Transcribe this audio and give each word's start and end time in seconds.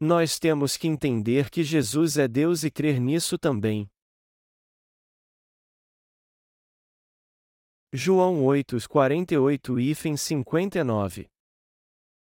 Nós 0.00 0.38
temos 0.38 0.76
que 0.76 0.86
entender 0.86 1.50
que 1.50 1.64
Jesus 1.64 2.16
é 2.16 2.28
Deus 2.28 2.62
e 2.62 2.70
crer 2.70 3.00
nisso 3.00 3.36
também. 3.36 3.90
João 7.92 8.44
8, 8.44 8.76
48 8.88 9.80
e 9.80 9.94
59 9.94 11.28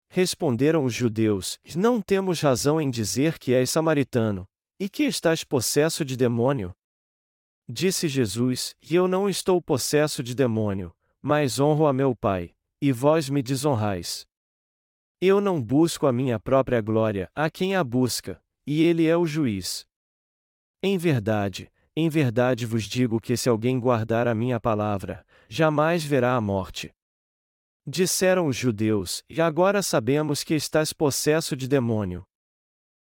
Responderam 0.09 0.85
os 0.85 0.93
judeus: 0.93 1.59
Não 1.75 2.01
temos 2.01 2.41
razão 2.41 2.79
em 2.81 2.89
dizer 2.89 3.37
que 3.37 3.53
és 3.53 3.69
samaritano, 3.69 4.47
e 4.79 4.89
que 4.89 5.03
estás 5.03 5.43
possesso 5.43 6.05
de 6.05 6.15
demônio. 6.15 6.73
Disse 7.69 8.07
Jesus: 8.07 8.73
E 8.81 8.95
eu 8.95 9.07
não 9.07 9.29
estou 9.29 9.61
possesso 9.61 10.23
de 10.23 10.33
demônio, 10.33 10.95
mas 11.21 11.59
honro 11.59 11.85
a 11.85 11.93
meu 11.93 12.15
Pai, 12.15 12.55
e 12.81 12.91
vós 12.91 13.29
me 13.29 13.43
desonrais. 13.43 14.25
Eu 15.19 15.41
não 15.41 15.59
busco 15.59 16.05
a 16.05 16.13
minha 16.13 16.39
própria 16.39 16.79
glória, 16.79 17.27
a 17.33 17.49
quem 17.49 17.75
a 17.75 17.83
busca, 17.83 18.39
e 18.67 18.83
ele 18.83 19.07
é 19.07 19.17
o 19.17 19.25
juiz. 19.25 19.87
Em 20.83 20.95
verdade, 20.95 21.71
em 21.95 22.07
verdade 22.07 22.67
vos 22.67 22.83
digo 22.83 23.19
que 23.19 23.35
se 23.35 23.49
alguém 23.49 23.79
guardar 23.79 24.27
a 24.27 24.35
minha 24.35 24.59
palavra, 24.59 25.25
jamais 25.49 26.03
verá 26.03 26.35
a 26.35 26.41
morte. 26.41 26.93
Disseram 27.83 28.45
os 28.45 28.55
judeus, 28.55 29.23
e 29.27 29.41
agora 29.41 29.81
sabemos 29.81 30.43
que 30.43 30.53
estás 30.53 30.93
possesso 30.93 31.55
de 31.55 31.67
demônio. 31.67 32.23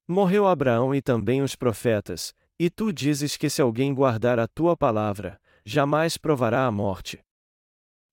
Morreu 0.06 0.46
Abraão 0.46 0.94
e 0.94 1.02
também 1.02 1.42
os 1.42 1.56
profetas, 1.56 2.34
e 2.60 2.70
tu 2.70 2.92
dizes 2.92 3.38
que 3.38 3.50
se 3.50 3.62
alguém 3.62 3.94
guardar 3.94 4.40
a 4.40 4.48
tua 4.48 4.76
palavra, 4.76 5.40
jamais 5.64 6.18
provará 6.18 6.66
a 6.66 6.72
morte. 6.72 7.24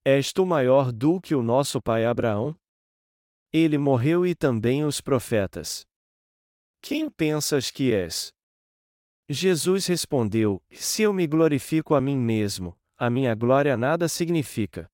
És 0.04 0.32
tu 0.32 0.46
maior 0.46 0.92
do 0.92 1.20
que 1.20 1.34
o 1.34 1.42
nosso 1.42 1.82
pai 1.82 2.04
Abraão? 2.04 2.59
Ele 3.52 3.78
morreu 3.78 4.24
e 4.24 4.34
também 4.34 4.84
os 4.84 5.00
profetas. 5.00 5.84
Quem 6.80 7.10
pensas 7.10 7.70
que 7.70 7.92
és? 7.92 8.32
Jesus 9.28 9.86
respondeu: 9.86 10.62
Se 10.70 11.02
eu 11.02 11.12
me 11.12 11.26
glorifico 11.26 11.94
a 11.94 12.00
mim 12.00 12.16
mesmo, 12.16 12.78
a 12.96 13.10
minha 13.10 13.34
glória 13.34 13.76
nada 13.76 14.08
significa. 14.08 14.90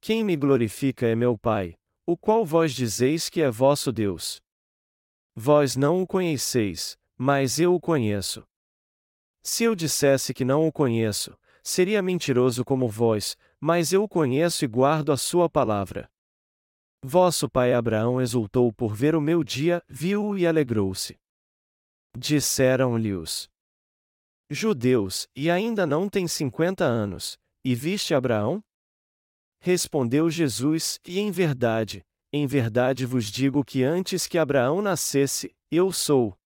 Quem 0.00 0.24
me 0.24 0.36
glorifica 0.36 1.06
é 1.06 1.14
meu 1.14 1.36
Pai, 1.36 1.74
o 2.06 2.16
qual 2.16 2.44
vós 2.44 2.72
dizeis 2.72 3.28
que 3.28 3.42
é 3.42 3.50
vosso 3.50 3.92
Deus. 3.92 4.40
Vós 5.34 5.76
não 5.76 6.02
o 6.02 6.06
conheceis, 6.06 6.96
mas 7.16 7.58
eu 7.58 7.74
o 7.74 7.80
conheço. 7.80 8.44
Se 9.42 9.64
eu 9.64 9.74
dissesse 9.74 10.32
que 10.32 10.44
não 10.44 10.66
o 10.66 10.72
conheço, 10.72 11.36
seria 11.62 12.00
mentiroso 12.00 12.64
como 12.64 12.88
vós, 12.88 13.36
mas 13.60 13.92
eu 13.92 14.02
o 14.02 14.08
conheço 14.08 14.64
e 14.64 14.68
guardo 14.68 15.12
a 15.12 15.16
sua 15.16 15.50
palavra. 15.50 16.10
Vosso 17.02 17.48
pai 17.48 17.72
Abraão 17.72 18.20
exultou 18.20 18.72
por 18.72 18.94
ver 18.94 19.14
o 19.14 19.20
meu 19.20 19.44
dia, 19.44 19.82
viu-o 19.88 20.36
e 20.36 20.46
alegrou-se. 20.46 21.16
Disseram-lhe 22.16 23.14
os 23.14 23.48
judeus, 24.50 25.28
e 25.36 25.50
ainda 25.50 25.86
não 25.86 26.08
tem 26.08 26.26
cinquenta 26.26 26.84
anos, 26.84 27.38
e 27.64 27.74
viste 27.74 28.14
Abraão? 28.14 28.62
Respondeu 29.60 30.28
Jesus: 30.28 30.98
E 31.06 31.20
em 31.20 31.30
verdade, 31.30 32.04
em 32.32 32.46
verdade 32.46 33.06
vos 33.06 33.26
digo 33.26 33.64
que 33.64 33.84
antes 33.84 34.26
que 34.26 34.38
Abraão 34.38 34.82
nascesse, 34.82 35.54
eu 35.70 35.92
sou. 35.92 36.36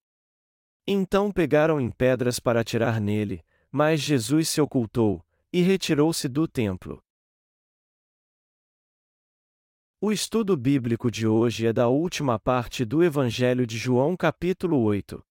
Então 0.87 1.31
pegaram 1.33 1.81
em 1.81 1.91
pedras 1.91 2.39
para 2.39 2.61
atirar 2.61 3.01
nele, 3.01 3.43
mas 3.71 4.01
Jesus 4.01 4.49
se 4.49 4.61
ocultou, 4.61 5.25
e 5.53 5.63
retirou-se 5.63 6.29
do 6.29 6.47
templo. 6.47 7.03
O 10.05 10.11
estudo 10.11 10.57
bíblico 10.57 11.13
de 11.13 11.29
hoje 11.29 11.65
é 11.65 11.73
da 11.73 11.87
última 11.87 12.37
parte 12.37 12.85
do 12.85 13.05
Evangelho 13.05 13.65
de 13.65 13.79
João, 13.79 14.17
capítulo 14.17 14.83
8. 14.83 15.25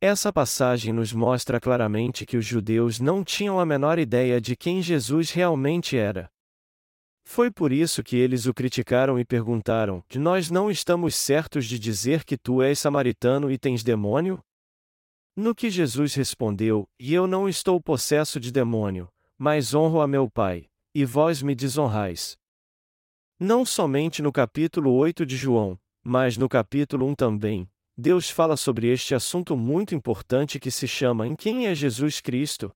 Essa 0.00 0.32
passagem 0.32 0.90
nos 0.90 1.12
mostra 1.12 1.60
claramente 1.60 2.24
que 2.24 2.38
os 2.38 2.46
judeus 2.46 2.98
não 2.98 3.22
tinham 3.22 3.60
a 3.60 3.66
menor 3.66 3.98
ideia 3.98 4.40
de 4.40 4.56
quem 4.56 4.80
Jesus 4.80 5.30
realmente 5.32 5.98
era. 5.98 6.30
Foi 7.26 7.50
por 7.50 7.72
isso 7.72 8.02
que 8.02 8.16
eles 8.16 8.46
o 8.46 8.54
criticaram 8.54 9.18
e 9.18 9.24
perguntaram: 9.24 10.02
Nós 10.14 10.50
não 10.50 10.70
estamos 10.70 11.14
certos 11.14 11.66
de 11.66 11.78
dizer 11.78 12.24
que 12.24 12.38
tu 12.38 12.62
és 12.62 12.78
samaritano 12.78 13.50
e 13.50 13.58
tens 13.58 13.84
demônio? 13.84 14.42
No 15.36 15.54
que 15.54 15.68
Jesus 15.68 16.14
respondeu: 16.14 16.88
E 16.98 17.12
eu 17.12 17.26
não 17.26 17.46
estou 17.46 17.78
possesso 17.82 18.40
de 18.40 18.50
demônio, 18.50 19.10
mas 19.36 19.74
honro 19.74 20.00
a 20.00 20.06
meu 20.06 20.30
Pai, 20.30 20.70
e 20.94 21.04
vós 21.04 21.42
me 21.42 21.54
desonrais. 21.54 22.42
Não 23.38 23.66
somente 23.66 24.22
no 24.22 24.30
capítulo 24.30 24.92
8 24.92 25.26
de 25.26 25.36
João, 25.36 25.76
mas 26.04 26.36
no 26.36 26.48
capítulo 26.48 27.04
1 27.08 27.14
também, 27.16 27.68
Deus 27.96 28.30
fala 28.30 28.56
sobre 28.56 28.86
este 28.86 29.12
assunto 29.12 29.56
muito 29.56 29.92
importante 29.92 30.60
que 30.60 30.70
se 30.70 30.86
chama 30.86 31.26
Em 31.26 31.34
quem 31.34 31.66
é 31.66 31.74
Jesus 31.74 32.20
Cristo? 32.20 32.72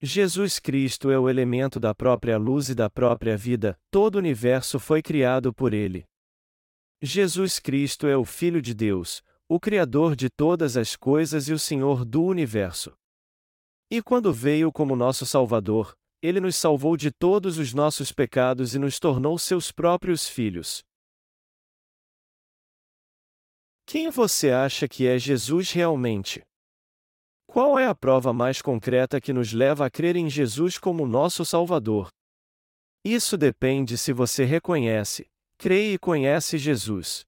Jesus 0.00 0.58
Cristo 0.58 1.10
é 1.10 1.18
o 1.18 1.28
elemento 1.28 1.78
da 1.78 1.94
própria 1.94 2.38
luz 2.38 2.70
e 2.70 2.74
da 2.74 2.88
própria 2.88 3.36
vida, 3.36 3.78
todo 3.90 4.14
o 4.14 4.18
universo 4.18 4.78
foi 4.78 5.02
criado 5.02 5.52
por 5.52 5.74
ele. 5.74 6.06
Jesus 7.02 7.58
Cristo 7.58 8.06
é 8.06 8.16
o 8.16 8.24
Filho 8.24 8.62
de 8.62 8.72
Deus, 8.72 9.22
o 9.46 9.60
Criador 9.60 10.16
de 10.16 10.30
todas 10.30 10.78
as 10.78 10.96
coisas 10.96 11.46
e 11.46 11.52
o 11.52 11.58
Senhor 11.58 12.06
do 12.06 12.22
universo. 12.22 12.96
E 13.90 14.00
quando 14.00 14.32
veio 14.32 14.72
como 14.72 14.96
nosso 14.96 15.26
Salvador, 15.26 15.94
ele 16.20 16.40
nos 16.40 16.56
salvou 16.56 16.96
de 16.96 17.10
todos 17.10 17.58
os 17.58 17.72
nossos 17.72 18.10
pecados 18.10 18.74
e 18.74 18.78
nos 18.78 18.98
tornou 18.98 19.38
seus 19.38 19.70
próprios 19.70 20.28
filhos. 20.28 20.82
Quem 23.86 24.10
você 24.10 24.50
acha 24.50 24.86
que 24.86 25.06
é 25.06 25.18
Jesus 25.18 25.72
realmente? 25.72 26.42
Qual 27.46 27.78
é 27.78 27.86
a 27.86 27.94
prova 27.94 28.32
mais 28.32 28.60
concreta 28.60 29.20
que 29.20 29.32
nos 29.32 29.52
leva 29.52 29.86
a 29.86 29.90
crer 29.90 30.16
em 30.16 30.28
Jesus 30.28 30.76
como 30.76 31.06
nosso 31.06 31.44
Salvador? 31.44 32.08
Isso 33.04 33.38
depende 33.38 33.96
se 33.96 34.12
você 34.12 34.44
reconhece, 34.44 35.26
crê 35.56 35.94
e 35.94 35.98
conhece 35.98 36.58
Jesus. 36.58 37.27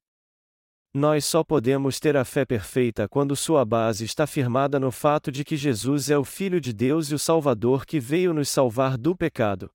Nós 0.93 1.25
só 1.25 1.45
podemos 1.45 2.01
ter 2.01 2.17
a 2.17 2.25
fé 2.25 2.45
perfeita 2.45 3.09
quando 3.09 3.37
sua 3.37 3.65
base 3.65 4.05
está 4.05 4.27
firmada 4.27 4.81
no 4.81 4.91
fato 4.91 5.31
de 5.31 5.45
que 5.45 5.57
Jesus 5.57 6.11
é 6.11 6.19
o 6.19 6.25
Filho 6.25 6.61
de 6.61 6.73
Deus 6.73 7.13
e 7.13 7.15
o 7.15 7.19
Salvador 7.19 7.87
que 7.87 8.01
veio 8.01 8.35
nos 8.35 8.49
salvar 8.49 8.99
do 8.99 9.17
pecado. 9.17 9.71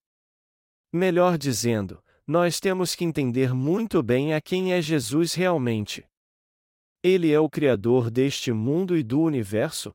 Melhor 0.92 1.38
dizendo, 1.38 2.04
nós 2.28 2.60
temos 2.60 2.96
que 2.96 3.06
entender 3.06 3.54
muito 3.54 4.04
bem 4.04 4.34
a 4.34 4.42
quem 4.42 4.74
é 4.74 4.82
Jesus 4.82 5.34
realmente. 5.34 6.06
Ele 7.02 7.32
é 7.32 7.40
o 7.40 7.50
Criador 7.50 8.12
deste 8.12 8.52
mundo 8.52 8.98
e 8.98 9.02
do 9.02 9.22
universo? 9.22 9.94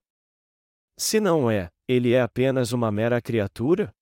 Se 0.98 1.20
não 1.20 1.50
é, 1.50 1.68
ele 1.86 2.14
é 2.14 2.22
apenas 2.22 2.72
uma 2.72 2.90
mera 2.90 3.20
criatura? 3.20 3.92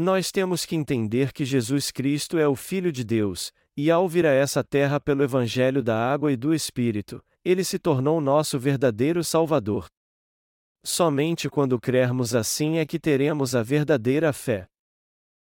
Nós 0.00 0.30
temos 0.30 0.64
que 0.64 0.76
entender 0.76 1.32
que 1.32 1.44
Jesus 1.44 1.90
Cristo 1.90 2.38
é 2.38 2.46
o 2.46 2.54
Filho 2.54 2.92
de 2.92 3.02
Deus, 3.02 3.52
e 3.76 3.90
ao 3.90 4.08
vir 4.08 4.24
a 4.26 4.30
essa 4.30 4.62
terra 4.62 5.00
pelo 5.00 5.24
Evangelho 5.24 5.82
da 5.82 5.98
Água 5.98 6.30
e 6.30 6.36
do 6.36 6.54
Espírito, 6.54 7.20
ele 7.44 7.64
se 7.64 7.80
tornou 7.80 8.20
nosso 8.20 8.60
verdadeiro 8.60 9.24
Salvador. 9.24 9.86
Somente 10.84 11.50
quando 11.50 11.80
crermos 11.80 12.32
assim 12.32 12.78
é 12.78 12.86
que 12.86 12.96
teremos 13.00 13.56
a 13.56 13.62
verdadeira 13.64 14.32
fé. 14.32 14.68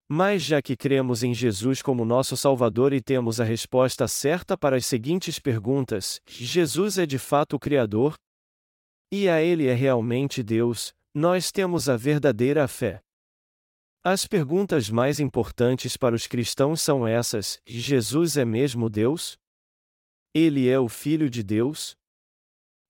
Mas 0.09 0.41
já 0.41 0.59
que 0.59 0.75
cremos 0.75 1.21
em 1.21 1.35
Jesus 1.35 1.83
como 1.83 2.03
nosso 2.03 2.35
Salvador 2.35 2.93
e 2.93 2.99
temos 2.99 3.39
a 3.39 3.43
resposta 3.43 4.07
certa 4.07 4.57
para 4.57 4.75
as 4.75 4.87
seguintes 4.87 5.37
perguntas: 5.37 6.19
Jesus 6.25 6.97
é 6.97 7.05
de 7.05 7.19
fato 7.19 7.57
o 7.57 7.59
Criador? 7.59 8.15
E 9.11 9.29
a 9.29 9.39
Ele 9.39 9.67
é 9.67 9.73
realmente 9.75 10.41
Deus, 10.41 10.95
nós 11.13 11.51
temos 11.51 11.87
a 11.87 11.95
verdadeira 11.95 12.67
fé. 12.67 13.03
As 14.03 14.25
perguntas 14.25 14.89
mais 14.89 15.19
importantes 15.19 15.95
para 15.95 16.15
os 16.15 16.25
cristãos 16.25 16.81
são 16.81 17.07
essas: 17.07 17.61
Jesus 17.67 18.35
é 18.35 18.43
mesmo 18.43 18.89
Deus? 18.89 19.37
Ele 20.33 20.67
é 20.67 20.79
o 20.79 20.89
Filho 20.89 21.29
de 21.29 21.43
Deus? 21.43 21.95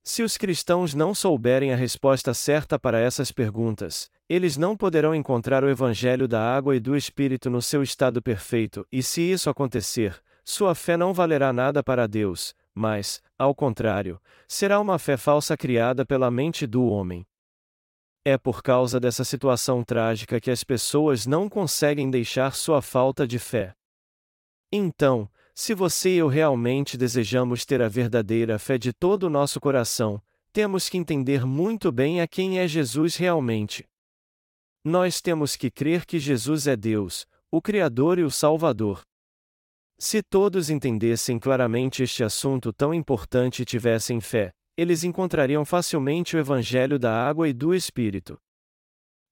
Se 0.05 0.23
os 0.23 0.37
cristãos 0.37 0.93
não 0.93 1.13
souberem 1.13 1.73
a 1.73 1.75
resposta 1.75 2.33
certa 2.33 2.79
para 2.79 2.97
essas 2.97 3.29
perguntas, 3.29 4.09
eles 4.29 4.55
não 4.55 4.77
poderão 4.77 5.13
encontrar 5.13 5.65
o 5.65 5.69
Evangelho 5.69 6.29
da 6.29 6.41
água 6.41 6.77
e 6.77 6.79
do 6.79 6.95
Espírito 6.95 7.49
no 7.49 7.61
seu 7.61 7.83
estado 7.83 8.21
perfeito, 8.21 8.87
e 8.89 9.03
se 9.03 9.21
isso 9.21 9.49
acontecer, 9.49 10.17
sua 10.45 10.73
fé 10.73 10.95
não 10.95 11.13
valerá 11.13 11.51
nada 11.51 11.83
para 11.83 12.07
Deus, 12.07 12.55
mas, 12.73 13.21
ao 13.37 13.53
contrário, 13.53 14.17
será 14.47 14.79
uma 14.79 14.97
fé 14.97 15.17
falsa 15.17 15.57
criada 15.57 16.05
pela 16.05 16.31
mente 16.31 16.65
do 16.65 16.85
homem. 16.85 17.27
É 18.23 18.37
por 18.37 18.61
causa 18.61 18.99
dessa 18.99 19.23
situação 19.23 19.83
trágica 19.83 20.39
que 20.39 20.51
as 20.51 20.63
pessoas 20.63 21.25
não 21.25 21.49
conseguem 21.49 22.09
deixar 22.11 22.53
sua 22.53 22.81
falta 22.81 23.27
de 23.27 23.39
fé. 23.39 23.73
Então, 24.71 25.27
se 25.55 25.73
você 25.73 26.11
e 26.11 26.17
eu 26.17 26.27
realmente 26.27 26.97
desejamos 26.97 27.65
ter 27.65 27.81
a 27.81 27.87
verdadeira 27.87 28.59
fé 28.59 28.77
de 28.77 28.93
todo 28.93 29.23
o 29.23 29.29
nosso 29.29 29.59
coração, 29.59 30.21
temos 30.53 30.87
que 30.87 30.97
entender 30.97 31.45
muito 31.45 31.91
bem 31.91 32.21
a 32.21 32.27
quem 32.27 32.59
é 32.59 32.67
Jesus 32.67 33.15
realmente. 33.15 33.89
Nós 34.83 35.19
temos 35.19 35.55
que 35.55 35.71
crer 35.71 36.05
que 36.05 36.19
Jesus 36.19 36.67
é 36.67 36.75
Deus, 36.75 37.25
o 37.49 37.61
Criador 37.61 38.19
e 38.19 38.23
o 38.23 38.31
Salvador. 38.31 39.01
Se 39.97 40.21
todos 40.21 40.69
entendessem 40.69 41.37
claramente 41.37 42.01
este 42.01 42.23
assunto 42.23 42.71
tão 42.71 42.93
importante 42.93 43.61
e 43.61 43.65
tivessem 43.65 44.19
fé, 44.19 44.53
eles 44.77 45.03
encontrariam 45.03 45.65
facilmente 45.65 46.35
o 46.35 46.39
Evangelho 46.39 46.97
da 46.97 47.13
água 47.13 47.47
e 47.47 47.53
do 47.53 47.73
Espírito. 47.73 48.39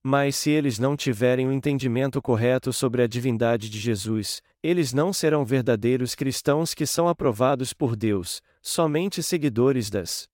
Mas 0.02 0.36
se 0.36 0.50
eles 0.50 0.78
não 0.78 0.96
tiverem 0.96 1.46
o 1.46 1.50
um 1.50 1.52
entendimento 1.52 2.22
correto 2.22 2.72
sobre 2.72 3.02
a 3.02 3.06
divindade 3.06 3.68
de 3.68 3.78
Jesus, 3.78 4.40
eles 4.62 4.92
não 4.92 5.12
serão 5.12 5.44
verdadeiros 5.44 6.14
cristãos 6.14 6.72
que 6.72 6.86
são 6.86 7.06
aprovados 7.06 7.74
por 7.74 7.94
Deus, 7.94 8.40
somente 8.62 9.22
seguidores 9.22 9.90
das 9.90 10.26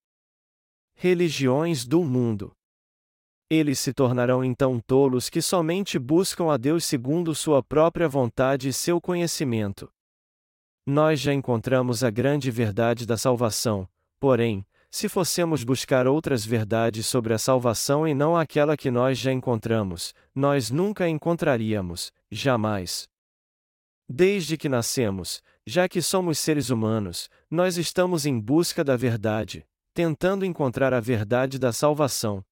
religiões 0.94 1.84
do 1.84 2.04
mundo. 2.04 2.52
Eles 3.50 3.78
se 3.78 3.92
tornarão 3.92 4.44
então 4.44 4.80
tolos 4.80 5.28
que 5.28 5.42
somente 5.42 5.98
buscam 5.98 6.52
a 6.52 6.56
Deus 6.56 6.84
segundo 6.84 7.34
sua 7.34 7.62
própria 7.62 8.08
vontade 8.08 8.68
e 8.68 8.72
seu 8.72 9.00
conhecimento. 9.00 9.88
Nós 10.84 11.20
já 11.20 11.32
encontramos 11.32 12.02
a 12.02 12.10
grande 12.10 12.50
verdade 12.50 13.06
da 13.06 13.16
salvação, 13.16 13.88
porém, 14.20 14.64
se 14.96 15.10
fossemos 15.10 15.62
buscar 15.62 16.06
outras 16.06 16.46
verdades 16.46 17.04
sobre 17.04 17.34
a 17.34 17.38
salvação 17.38 18.08
e 18.08 18.14
não 18.14 18.34
aquela 18.34 18.78
que 18.78 18.90
nós 18.90 19.18
já 19.18 19.30
encontramos, 19.30 20.14
nós 20.34 20.70
nunca 20.70 21.06
encontraríamos, 21.06 22.10
jamais. 22.30 23.06
Desde 24.08 24.56
que 24.56 24.70
nascemos, 24.70 25.42
já 25.66 25.86
que 25.86 26.00
somos 26.00 26.38
seres 26.38 26.70
humanos, 26.70 27.28
nós 27.50 27.76
estamos 27.76 28.24
em 28.24 28.40
busca 28.40 28.82
da 28.82 28.96
verdade, 28.96 29.66
tentando 29.92 30.46
encontrar 30.46 30.94
a 30.94 31.00
verdade 31.00 31.58
da 31.58 31.74
salvação. 31.74 32.42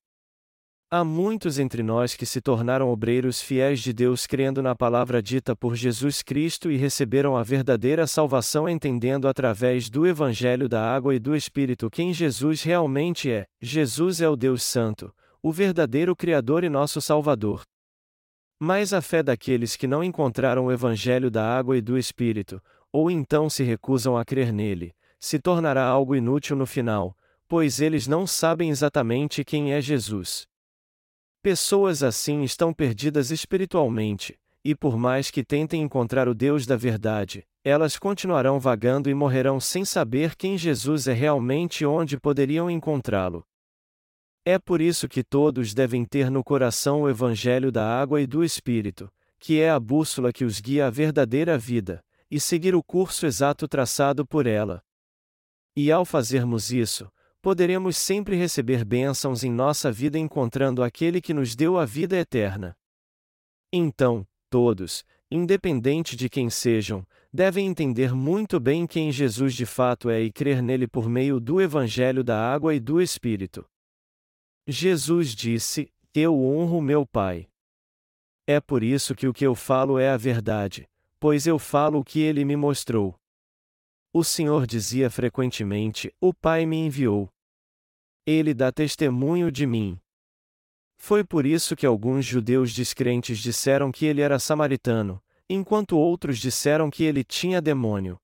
Há 0.96 1.02
muitos 1.02 1.58
entre 1.58 1.82
nós 1.82 2.14
que 2.14 2.24
se 2.24 2.40
tornaram 2.40 2.88
obreiros 2.88 3.42
fiéis 3.42 3.80
de 3.80 3.92
Deus 3.92 4.28
crendo 4.28 4.62
na 4.62 4.76
palavra 4.76 5.20
dita 5.20 5.56
por 5.56 5.74
Jesus 5.74 6.22
Cristo 6.22 6.70
e 6.70 6.76
receberam 6.76 7.36
a 7.36 7.42
verdadeira 7.42 8.06
salvação 8.06 8.68
entendendo 8.68 9.26
através 9.26 9.90
do 9.90 10.06
Evangelho 10.06 10.68
da 10.68 10.80
água 10.80 11.12
e 11.12 11.18
do 11.18 11.34
Espírito 11.34 11.90
quem 11.90 12.14
Jesus 12.14 12.62
realmente 12.62 13.28
é. 13.28 13.44
Jesus 13.60 14.20
é 14.20 14.28
o 14.28 14.36
Deus 14.36 14.62
Santo, 14.62 15.12
o 15.42 15.50
verdadeiro 15.50 16.14
Criador 16.14 16.62
e 16.62 16.68
nosso 16.68 17.00
Salvador. 17.00 17.62
Mas 18.60 18.92
a 18.92 19.02
fé 19.02 19.20
daqueles 19.20 19.74
que 19.74 19.88
não 19.88 20.04
encontraram 20.04 20.66
o 20.66 20.72
Evangelho 20.72 21.28
da 21.28 21.44
água 21.44 21.76
e 21.76 21.80
do 21.80 21.98
Espírito, 21.98 22.62
ou 22.92 23.10
então 23.10 23.50
se 23.50 23.64
recusam 23.64 24.16
a 24.16 24.24
crer 24.24 24.52
nele, 24.52 24.94
se 25.18 25.40
tornará 25.40 25.84
algo 25.84 26.14
inútil 26.14 26.54
no 26.54 26.66
final, 26.66 27.16
pois 27.48 27.80
eles 27.80 28.06
não 28.06 28.28
sabem 28.28 28.70
exatamente 28.70 29.44
quem 29.44 29.72
é 29.72 29.80
Jesus. 29.80 30.46
Pessoas 31.44 32.02
assim 32.02 32.42
estão 32.42 32.72
perdidas 32.72 33.30
espiritualmente, 33.30 34.34
e 34.64 34.74
por 34.74 34.96
mais 34.96 35.30
que 35.30 35.44
tentem 35.44 35.82
encontrar 35.82 36.26
o 36.26 36.34
Deus 36.34 36.64
da 36.64 36.74
verdade, 36.74 37.46
elas 37.62 37.98
continuarão 37.98 38.58
vagando 38.58 39.10
e 39.10 39.14
morrerão 39.14 39.60
sem 39.60 39.84
saber 39.84 40.36
quem 40.36 40.56
Jesus 40.56 41.06
é 41.06 41.12
realmente 41.12 41.82
e 41.82 41.86
onde 41.86 42.18
poderiam 42.18 42.70
encontrá-lo. 42.70 43.44
É 44.42 44.58
por 44.58 44.80
isso 44.80 45.06
que 45.06 45.22
todos 45.22 45.74
devem 45.74 46.02
ter 46.06 46.30
no 46.30 46.42
coração 46.42 47.02
o 47.02 47.10
Evangelho 47.10 47.70
da 47.70 47.86
água 47.86 48.22
e 48.22 48.26
do 48.26 48.42
Espírito, 48.42 49.12
que 49.38 49.60
é 49.60 49.68
a 49.68 49.78
bússola 49.78 50.32
que 50.32 50.46
os 50.46 50.62
guia 50.62 50.86
à 50.86 50.90
verdadeira 50.90 51.58
vida, 51.58 52.02
e 52.30 52.40
seguir 52.40 52.74
o 52.74 52.82
curso 52.82 53.26
exato 53.26 53.68
traçado 53.68 54.26
por 54.26 54.46
ela. 54.46 54.82
E 55.76 55.92
ao 55.92 56.06
fazermos 56.06 56.72
isso, 56.72 57.06
poderemos 57.44 57.98
sempre 57.98 58.36
receber 58.36 58.86
bênçãos 58.86 59.44
em 59.44 59.52
nossa 59.52 59.92
vida 59.92 60.18
encontrando 60.18 60.82
aquele 60.82 61.20
que 61.20 61.34
nos 61.34 61.54
deu 61.54 61.78
a 61.78 61.84
vida 61.84 62.16
eterna. 62.16 62.74
Então, 63.70 64.26
todos, 64.48 65.04
independente 65.30 66.16
de 66.16 66.30
quem 66.30 66.48
sejam, 66.48 67.06
devem 67.30 67.66
entender 67.66 68.14
muito 68.14 68.58
bem 68.58 68.86
quem 68.86 69.12
Jesus 69.12 69.52
de 69.52 69.66
fato 69.66 70.08
é 70.08 70.22
e 70.22 70.32
crer 70.32 70.62
nele 70.62 70.88
por 70.88 71.06
meio 71.06 71.38
do 71.38 71.60
Evangelho 71.60 72.24
da 72.24 72.50
Água 72.50 72.74
e 72.74 72.80
do 72.80 72.98
Espírito. 72.98 73.62
Jesus 74.66 75.34
disse: 75.34 75.92
Eu 76.14 76.34
honro 76.42 76.80
meu 76.80 77.04
Pai. 77.04 77.46
É 78.46 78.58
por 78.58 78.82
isso 78.82 79.14
que 79.14 79.26
o 79.26 79.34
que 79.34 79.44
eu 79.44 79.54
falo 79.54 79.98
é 79.98 80.08
a 80.08 80.16
verdade, 80.16 80.88
pois 81.20 81.46
eu 81.46 81.58
falo 81.58 81.98
o 81.98 82.04
que 82.04 82.20
ele 82.20 82.42
me 82.42 82.56
mostrou. 82.56 83.14
O 84.14 84.24
Senhor 84.24 84.66
dizia 84.66 85.10
frequentemente: 85.10 86.10
O 86.18 86.32
Pai 86.32 86.64
me 86.64 86.78
enviou. 86.78 87.33
Ele 88.26 88.54
dá 88.54 88.72
testemunho 88.72 89.52
de 89.52 89.66
mim. 89.66 90.00
Foi 90.96 91.22
por 91.22 91.44
isso 91.44 91.76
que 91.76 91.84
alguns 91.84 92.24
judeus 92.24 92.72
descrentes 92.72 93.38
disseram 93.38 93.92
que 93.92 94.06
ele 94.06 94.22
era 94.22 94.38
samaritano, 94.38 95.22
enquanto 95.48 95.98
outros 95.98 96.38
disseram 96.38 96.90
que 96.90 97.04
ele 97.04 97.22
tinha 97.22 97.60
demônio. 97.60 98.18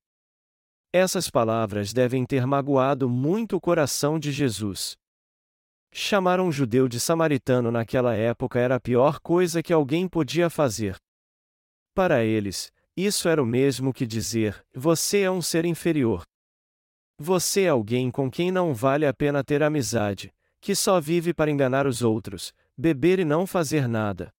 Essas 0.91 1.29
palavras 1.29 1.93
devem 1.93 2.25
ter 2.25 2.45
magoado 2.47 3.07
muito 3.07 3.55
o 3.55 3.61
coração 3.61 4.17
de 4.17 4.31
Jesus. 4.31 4.97
Chamar 5.93 6.39
um 6.39 6.51
judeu 6.51 6.87
de 6.87 6.99
samaritano 6.99 7.69
naquela 7.69 8.15
época 8.15 8.59
era 8.59 8.75
a 8.75 8.79
pior 8.79 9.19
coisa 9.19 9.61
que 9.61 9.71
alguém 9.71 10.07
podia 10.07 10.49
fazer. 10.49 10.95
Para 11.93 12.23
eles, 12.23 12.71
isso 12.97 13.29
era 13.29 13.41
o 13.41 13.45
mesmo 13.45 13.93
que 13.93 14.07
dizer: 14.07 14.65
você 14.73 15.21
é 15.21 15.31
um 15.31 15.41
ser 15.41 15.65
inferior. 15.65 16.23
Você 17.23 17.65
é 17.65 17.69
alguém 17.69 18.09
com 18.09 18.31
quem 18.31 18.49
não 18.49 18.73
vale 18.73 19.05
a 19.05 19.13
pena 19.13 19.43
ter 19.43 19.61
amizade, 19.61 20.33
que 20.59 20.73
só 20.73 20.99
vive 20.99 21.35
para 21.35 21.51
enganar 21.51 21.85
os 21.85 22.01
outros, 22.01 22.51
beber 22.75 23.19
e 23.19 23.23
não 23.23 23.45
fazer 23.45 23.87
nada. 23.87 24.33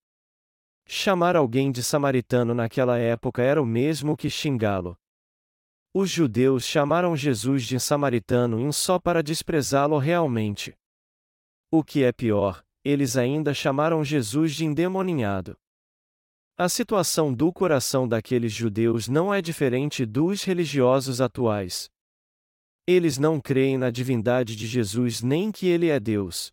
Chamar 0.84 1.36
alguém 1.36 1.70
de 1.70 1.80
samaritano 1.80 2.52
naquela 2.52 2.98
época 2.98 3.40
era 3.40 3.62
o 3.62 3.64
mesmo 3.64 4.16
que 4.16 4.28
xingá-lo. 4.28 4.98
Os 5.94 6.10
judeus 6.10 6.64
chamaram 6.64 7.14
Jesus 7.14 7.62
de 7.62 7.78
samaritano 7.78 8.58
em 8.58 8.72
só 8.72 8.98
para 8.98 9.22
desprezá-lo 9.22 9.96
realmente. 9.96 10.76
O 11.70 11.84
que 11.84 12.02
é 12.02 12.10
pior, 12.10 12.64
eles 12.82 13.16
ainda 13.16 13.54
chamaram 13.54 14.02
Jesus 14.02 14.56
de 14.56 14.64
endemoninhado. 14.64 15.56
A 16.58 16.68
situação 16.68 17.32
do 17.32 17.52
coração 17.52 18.08
daqueles 18.08 18.52
judeus 18.52 19.06
não 19.06 19.32
é 19.32 19.40
diferente 19.40 20.04
dos 20.04 20.42
religiosos 20.42 21.20
atuais. 21.20 21.88
Eles 22.86 23.16
não 23.16 23.40
creem 23.40 23.78
na 23.78 23.90
divindade 23.90 24.56
de 24.56 24.66
Jesus 24.66 25.22
nem 25.22 25.52
que 25.52 25.66
ele 25.66 25.88
é 25.88 26.00
Deus. 26.00 26.52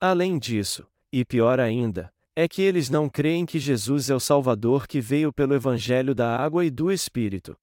Além 0.00 0.38
disso, 0.38 0.86
e 1.12 1.24
pior 1.24 1.58
ainda, 1.58 2.12
é 2.36 2.48
que 2.48 2.62
eles 2.62 2.90
não 2.90 3.08
creem 3.08 3.46
que 3.46 3.58
Jesus 3.58 4.10
é 4.10 4.14
o 4.14 4.20
Salvador 4.20 4.86
que 4.86 5.00
veio 5.00 5.32
pelo 5.32 5.54
Evangelho 5.54 6.14
da 6.14 6.36
água 6.36 6.64
e 6.64 6.70
do 6.70 6.90
Espírito. 6.90 7.56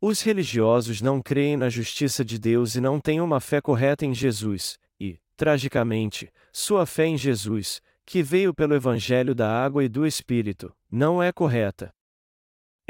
Os 0.00 0.22
religiosos 0.22 1.00
não 1.00 1.22
creem 1.22 1.56
na 1.56 1.68
justiça 1.68 2.24
de 2.24 2.38
Deus 2.38 2.74
e 2.74 2.80
não 2.80 2.98
têm 2.98 3.20
uma 3.20 3.38
fé 3.38 3.60
correta 3.60 4.04
em 4.04 4.12
Jesus, 4.12 4.78
e, 4.98 5.18
tragicamente, 5.36 6.32
sua 6.52 6.84
fé 6.86 7.06
em 7.06 7.16
Jesus, 7.16 7.80
que 8.04 8.22
veio 8.22 8.52
pelo 8.52 8.74
Evangelho 8.74 9.34
da 9.34 9.48
água 9.48 9.84
e 9.84 9.88
do 9.88 10.04
Espírito, 10.04 10.74
não 10.90 11.22
é 11.22 11.30
correta. 11.30 11.94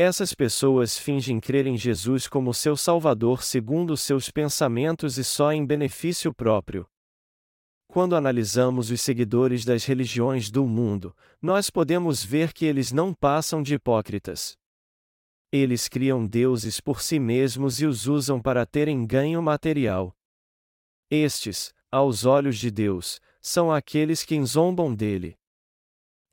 Essas 0.04 0.34
pessoas 0.34 0.98
fingem 0.98 1.38
crer 1.38 1.64
em 1.64 1.76
Jesus 1.76 2.26
como 2.26 2.52
seu 2.52 2.76
Salvador 2.76 3.40
segundo 3.40 3.96
seus 3.96 4.32
pensamentos 4.32 5.16
e 5.16 5.22
só 5.22 5.52
em 5.52 5.64
benefício 5.64 6.34
próprio. 6.34 6.88
Quando 7.86 8.16
analisamos 8.16 8.90
os 8.90 9.00
seguidores 9.00 9.64
das 9.64 9.84
religiões 9.84 10.50
do 10.50 10.66
mundo, 10.66 11.14
nós 11.40 11.70
podemos 11.70 12.24
ver 12.24 12.52
que 12.52 12.64
eles 12.64 12.90
não 12.90 13.14
passam 13.14 13.62
de 13.62 13.74
hipócritas. 13.74 14.58
Eles 15.52 15.86
criam 15.86 16.26
deuses 16.26 16.80
por 16.80 17.00
si 17.00 17.20
mesmos 17.20 17.80
e 17.80 17.86
os 17.86 18.08
usam 18.08 18.42
para 18.42 18.66
terem 18.66 19.06
ganho 19.06 19.40
material. 19.40 20.12
Estes, 21.08 21.72
aos 21.92 22.24
olhos 22.24 22.58
de 22.58 22.72
Deus, 22.72 23.20
são 23.40 23.70
aqueles 23.70 24.24
que 24.24 24.44
zombam 24.44 24.92
dele. 24.92 25.38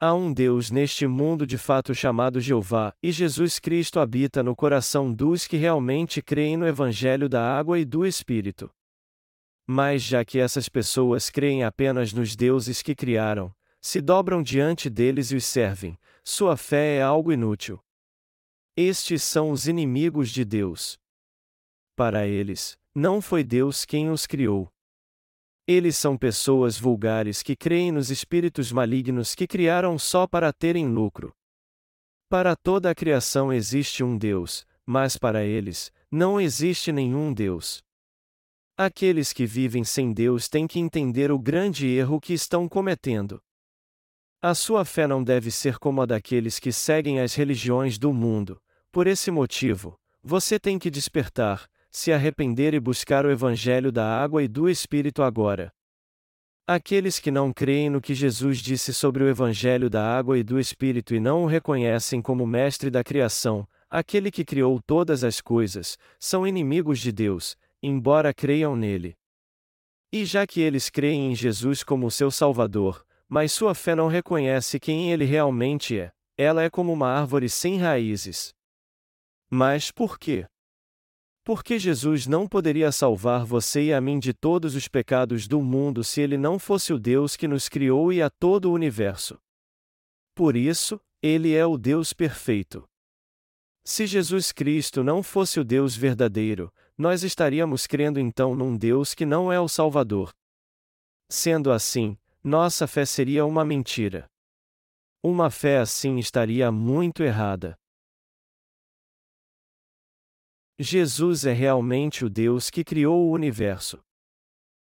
Há 0.01 0.13
um 0.13 0.31
Deus 0.31 0.71
neste 0.71 1.05
mundo 1.05 1.45
de 1.45 1.57
fato 1.57 1.93
chamado 1.93 2.39
Jeová, 2.39 2.93
e 3.03 3.11
Jesus 3.11 3.59
Cristo 3.59 3.99
habita 3.99 4.41
no 4.41 4.55
coração 4.55 5.13
dos 5.13 5.45
que 5.45 5.57
realmente 5.57 6.21
creem 6.21 6.55
no 6.55 6.65
Evangelho 6.65 7.27
da 7.27 7.43
água 7.43 7.77
e 7.77 7.83
do 7.83 8.05
Espírito. 8.05 8.71
Mas 9.67 10.01
já 10.01 10.23
que 10.23 10.39
essas 10.39 10.69
pessoas 10.69 11.29
creem 11.29 11.65
apenas 11.65 12.13
nos 12.13 12.33
deuses 12.33 12.81
que 12.81 12.95
criaram, 12.95 13.53
se 13.81 13.99
dobram 13.99 14.41
diante 14.41 14.89
deles 14.89 15.31
e 15.31 15.35
os 15.35 15.43
servem, 15.43 15.99
sua 16.23 16.55
fé 16.55 16.95
é 16.95 17.01
algo 17.01 17.33
inútil. 17.33 17.77
Estes 18.77 19.21
são 19.21 19.51
os 19.51 19.67
inimigos 19.67 20.29
de 20.29 20.45
Deus. 20.45 20.97
Para 21.93 22.25
eles, 22.25 22.77
não 22.95 23.19
foi 23.21 23.43
Deus 23.43 23.83
quem 23.83 24.09
os 24.09 24.25
criou. 24.25 24.71
Eles 25.71 25.95
são 25.97 26.17
pessoas 26.17 26.79
vulgares 26.79 27.43
que 27.43 27.55
creem 27.55 27.91
nos 27.91 28.09
espíritos 28.09 28.71
malignos 28.71 29.35
que 29.35 29.45
criaram 29.45 29.99
só 29.99 30.25
para 30.25 30.51
terem 30.51 30.87
lucro. 30.87 31.31
Para 32.27 32.55
toda 32.55 32.89
a 32.89 32.95
criação 32.95 33.53
existe 33.53 34.03
um 34.03 34.17
Deus, 34.17 34.65
mas 34.83 35.15
para 35.15 35.45
eles, 35.45 35.91
não 36.09 36.41
existe 36.41 36.91
nenhum 36.91 37.31
Deus. 37.31 37.83
Aqueles 38.75 39.31
que 39.31 39.45
vivem 39.45 39.83
sem 39.83 40.11
Deus 40.11 40.49
têm 40.49 40.65
que 40.65 40.79
entender 40.79 41.31
o 41.31 41.37
grande 41.37 41.85
erro 41.85 42.19
que 42.19 42.33
estão 42.33 42.67
cometendo. 42.67 43.39
A 44.41 44.55
sua 44.55 44.83
fé 44.83 45.05
não 45.05 45.23
deve 45.23 45.51
ser 45.51 45.77
como 45.77 46.01
a 46.01 46.07
daqueles 46.07 46.57
que 46.57 46.71
seguem 46.71 47.19
as 47.19 47.35
religiões 47.35 47.99
do 47.99 48.11
mundo, 48.11 48.59
Por 48.91 49.05
esse 49.05 49.29
motivo, 49.29 49.99
você 50.23 50.59
tem 50.59 50.79
que 50.79 50.89
despertar, 50.89 51.69
se 51.89 52.11
arrepender 52.11 52.73
e 52.73 52.79
buscar 52.79 53.25
o 53.25 53.31
Evangelho 53.31 53.91
da 53.91 54.05
água 54.05 54.43
e 54.43 54.47
do 54.47 54.69
Espírito 54.69 55.23
agora. 55.23 55.71
Aqueles 56.67 57.19
que 57.19 57.31
não 57.31 57.51
creem 57.51 57.89
no 57.89 57.99
que 57.99 58.13
Jesus 58.13 58.59
disse 58.59 58.93
sobre 58.93 59.23
o 59.23 59.27
Evangelho 59.27 59.89
da 59.89 60.05
água 60.05 60.37
e 60.37 60.43
do 60.43 60.59
Espírito 60.59 61.15
e 61.15 61.19
não 61.19 61.43
o 61.43 61.47
reconhecem 61.47 62.21
como 62.21 62.45
mestre 62.45 62.91
da 62.91 63.03
criação, 63.03 63.67
aquele 63.89 64.29
que 64.29 64.45
criou 64.45 64.79
todas 64.79 65.23
as 65.23 65.41
coisas, 65.41 65.97
são 66.19 66.45
inimigos 66.45 66.99
de 66.99 67.11
Deus, 67.11 67.57
embora 67.81 68.33
creiam 68.33 68.75
nele. 68.75 69.15
E 70.11 70.25
já 70.25 70.45
que 70.45 70.61
eles 70.61 70.89
creem 70.89 71.31
em 71.31 71.35
Jesus 71.35 71.83
como 71.83 72.11
seu 72.11 72.29
Salvador, 72.29 73.03
mas 73.27 73.51
sua 73.51 73.73
fé 73.73 73.95
não 73.95 74.07
reconhece 74.07 74.79
quem 74.79 75.11
ele 75.11 75.25
realmente 75.25 75.99
é, 75.99 76.11
ela 76.37 76.63
é 76.63 76.69
como 76.69 76.93
uma 76.93 77.07
árvore 77.07 77.49
sem 77.49 77.77
raízes. 77.77 78.53
Mas 79.49 79.91
por 79.91 80.19
quê? 80.19 80.47
Porque 81.49 81.79
Jesus 81.79 82.27
não 82.27 82.47
poderia 82.47 82.91
salvar 82.91 83.43
você 83.43 83.85
e 83.85 83.91
a 83.91 83.99
mim 83.99 84.19
de 84.19 84.33
todos 84.33 84.75
os 84.75 84.87
pecados 84.87 85.47
do 85.47 85.59
mundo 85.63 86.03
se 86.03 86.21
ele 86.21 86.37
não 86.37 86.59
fosse 86.59 86.93
o 86.93 86.99
Deus 86.99 87.35
que 87.35 87.47
nos 87.47 87.67
criou 87.67 88.13
e 88.13 88.21
a 88.21 88.29
todo 88.29 88.69
o 88.69 88.71
universo. 88.71 89.35
Por 90.35 90.55
isso, 90.55 91.01
ele 91.23 91.55
é 91.55 91.65
o 91.65 91.75
Deus 91.75 92.13
perfeito. 92.13 92.87
Se 93.83 94.05
Jesus 94.05 94.51
Cristo 94.51 95.03
não 95.03 95.23
fosse 95.23 95.59
o 95.59 95.63
Deus 95.63 95.95
verdadeiro, 95.95 96.71
nós 96.95 97.23
estaríamos 97.23 97.87
crendo 97.87 98.19
então 98.19 98.53
num 98.53 98.77
Deus 98.77 99.15
que 99.15 99.25
não 99.25 99.51
é 99.51 99.59
o 99.59 99.67
Salvador. 99.67 100.31
Sendo 101.31 101.71
assim, 101.71 102.15
nossa 102.43 102.85
fé 102.85 103.05
seria 103.05 103.43
uma 103.43 103.65
mentira. 103.65 104.29
Uma 105.23 105.49
fé 105.49 105.79
assim 105.79 106.19
estaria 106.19 106.71
muito 106.71 107.23
errada. 107.23 107.75
Jesus 110.81 111.45
é 111.45 111.51
realmente 111.51 112.23
o 112.23 112.29
Deus 112.29 112.69
que 112.69 112.85
criou 112.85 113.27
o 113.27 113.31
universo. 113.31 113.99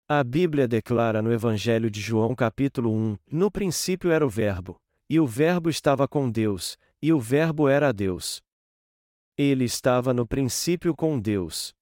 A 0.06 0.22
Bíblia 0.22 0.68
declara 0.68 1.22
no 1.22 1.32
Evangelho 1.32 1.90
de 1.90 2.02
João 2.02 2.36
capítulo 2.36 2.94
1: 2.94 3.18
No 3.32 3.50
princípio 3.50 4.12
era 4.12 4.26
o 4.26 4.30
Verbo, 4.30 4.76
e 5.10 5.18
o 5.18 5.26
Verbo 5.26 5.70
estava 5.70 6.06
com 6.06 6.30
Deus, 6.30 6.78
e 7.02 7.14
o 7.14 7.20
Verbo 7.22 7.70
era 7.70 7.94
Deus. 7.94 8.42
Ele 9.38 9.64
estava 9.64 10.14
no 10.14 10.28
princípio 10.28 10.94
com 10.94 11.18
Deus. 11.18 11.74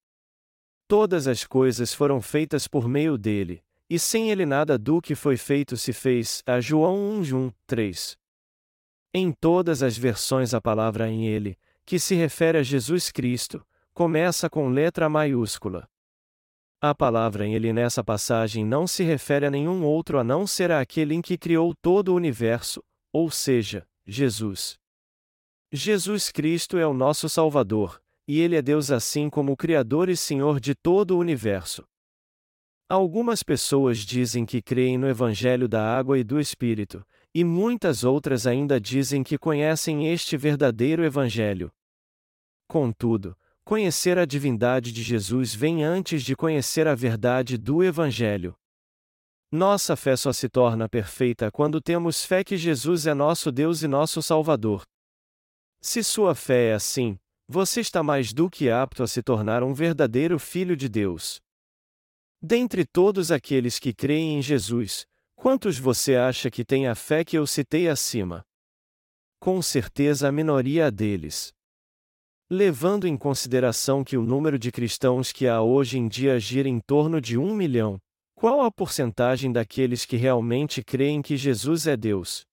Todas 0.87 1.25
as 1.27 1.43
coisas 1.43 1.91
foram 1.91 2.21
feitas 2.21 2.67
por 2.67 2.87
meio 2.87 3.17
dele, 3.17 3.63
e 3.89 3.97
sem 3.97 4.29
ele 4.29 4.45
nada 4.45 4.77
do 4.77 5.01
que 5.01 5.15
foi 5.15 5.35
feito 5.35 5.75
se 5.75 5.91
fez. 5.91 6.43
A 6.45 6.59
João 6.59 6.95
1, 6.95 7.35
1 7.35 7.51
3. 7.65 8.17
Em 9.15 9.31
todas 9.31 9.81
as 9.81 9.97
versões 9.97 10.53
a 10.53 10.61
palavra 10.61 11.09
em 11.09 11.25
ele, 11.25 11.57
que 11.83 11.97
se 11.97 12.13
refere 12.13 12.59
a 12.59 12.63
Jesus 12.63 13.11
Cristo, 13.11 13.65
começa 13.95 14.49
com 14.49 14.67
letra 14.67 15.07
maiúscula. 15.07 15.87
A 16.81 16.93
palavra 16.93 17.45
em 17.45 17.55
ele 17.55 17.71
nessa 17.71 18.03
passagem 18.03 18.65
não 18.65 18.85
se 18.85 19.05
refere 19.05 19.45
a 19.45 19.49
nenhum 19.49 19.85
outro 19.85 20.19
a 20.19 20.23
não 20.23 20.45
ser 20.45 20.69
aquele 20.69 21.15
em 21.15 21.21
que 21.21 21.37
criou 21.37 21.73
todo 21.73 22.09
o 22.09 22.15
universo, 22.15 22.83
ou 23.13 23.31
seja, 23.31 23.87
Jesus. 24.05 24.77
Jesus 25.71 26.29
Cristo 26.29 26.77
é 26.77 26.85
o 26.85 26.93
nosso 26.93 27.29
Salvador, 27.29 28.01
e 28.27 28.41
Ele 28.41 28.57
é 28.57 28.61
Deus 28.61 28.91
assim 28.91 29.29
como 29.29 29.53
o 29.53 29.57
Criador 29.57 30.09
e 30.09 30.17
Senhor 30.17 30.59
de 30.59 30.75
todo 30.75 31.11
o 31.11 31.19
universo. 31.19 31.85
Algumas 32.89 33.43
pessoas 33.43 33.99
dizem 33.99 34.45
que 34.45 34.61
creem 34.61 34.97
no 34.97 35.07
Evangelho 35.07 35.69
da 35.69 35.97
Água 35.97 36.19
e 36.19 36.23
do 36.23 36.37
Espírito, 36.37 37.03
e 37.33 37.45
muitas 37.45 38.03
outras 38.03 38.45
ainda 38.45 38.79
dizem 38.79 39.23
que 39.23 39.37
conhecem 39.37 40.11
este 40.11 40.35
verdadeiro 40.35 41.03
Evangelho. 41.03 41.71
Contudo, 42.67 43.37
conhecer 43.65 44.19
a 44.19 44.25
divindade 44.25 44.91
de 44.91 45.01
Jesus 45.01 45.55
vem 45.55 45.83
antes 45.83 46.21
de 46.21 46.35
conhecer 46.35 46.87
a 46.87 46.93
verdade 46.93 47.57
do 47.57 47.83
Evangelho. 47.83 48.55
Nossa 49.51 49.95
fé 49.95 50.15
só 50.15 50.31
se 50.31 50.47
torna 50.47 50.87
perfeita 50.87 51.49
quando 51.51 51.81
temos 51.81 52.23
fé 52.23 52.43
que 52.43 52.57
Jesus 52.57 53.07
é 53.07 53.15
nosso 53.15 53.51
Deus 53.51 53.81
e 53.81 53.87
nosso 53.87 54.21
Salvador. 54.21 54.83
Se 55.81 56.03
sua 56.03 56.35
fé 56.35 56.69
é 56.69 56.73
assim, 56.75 57.17
você 57.47 57.81
está 57.81 58.03
mais 58.03 58.33
do 58.33 58.49
que 58.51 58.69
apto 58.69 59.01
a 59.01 59.07
se 59.07 59.23
tornar 59.23 59.63
um 59.63 59.73
verdadeiro 59.73 60.37
filho 60.37 60.75
de 60.75 60.87
Deus. 60.87 61.41
Dentre 62.39 62.85
todos 62.85 63.31
aqueles 63.31 63.79
que 63.79 63.93
creem 63.93 64.37
em 64.37 64.41
Jesus, 64.43 65.07
quantos 65.35 65.79
você 65.79 66.15
acha 66.15 66.51
que 66.51 66.63
têm 66.63 66.87
a 66.87 66.93
fé 66.93 67.25
que 67.25 67.35
eu 67.35 67.47
citei 67.47 67.89
acima? 67.89 68.43
Com 69.39 69.59
certeza 69.59 70.27
a 70.27 70.31
minoria 70.31 70.91
deles. 70.91 71.51
Levando 72.49 73.07
em 73.07 73.17
consideração 73.17 74.03
que 74.03 74.15
o 74.15 74.21
número 74.21 74.59
de 74.59 74.71
cristãos 74.71 75.31
que 75.31 75.47
há 75.47 75.63
hoje 75.63 75.97
em 75.97 76.07
dia 76.07 76.39
gira 76.39 76.69
em 76.69 76.79
torno 76.79 77.19
de 77.19 77.39
um 77.39 77.55
milhão, 77.55 77.97
qual 78.35 78.61
a 78.61 78.71
porcentagem 78.71 79.51
daqueles 79.51 80.05
que 80.05 80.15
realmente 80.15 80.83
creem 80.83 81.23
que 81.23 81.35
Jesus 81.37 81.87
é 81.87 81.97
Deus? 81.97 82.45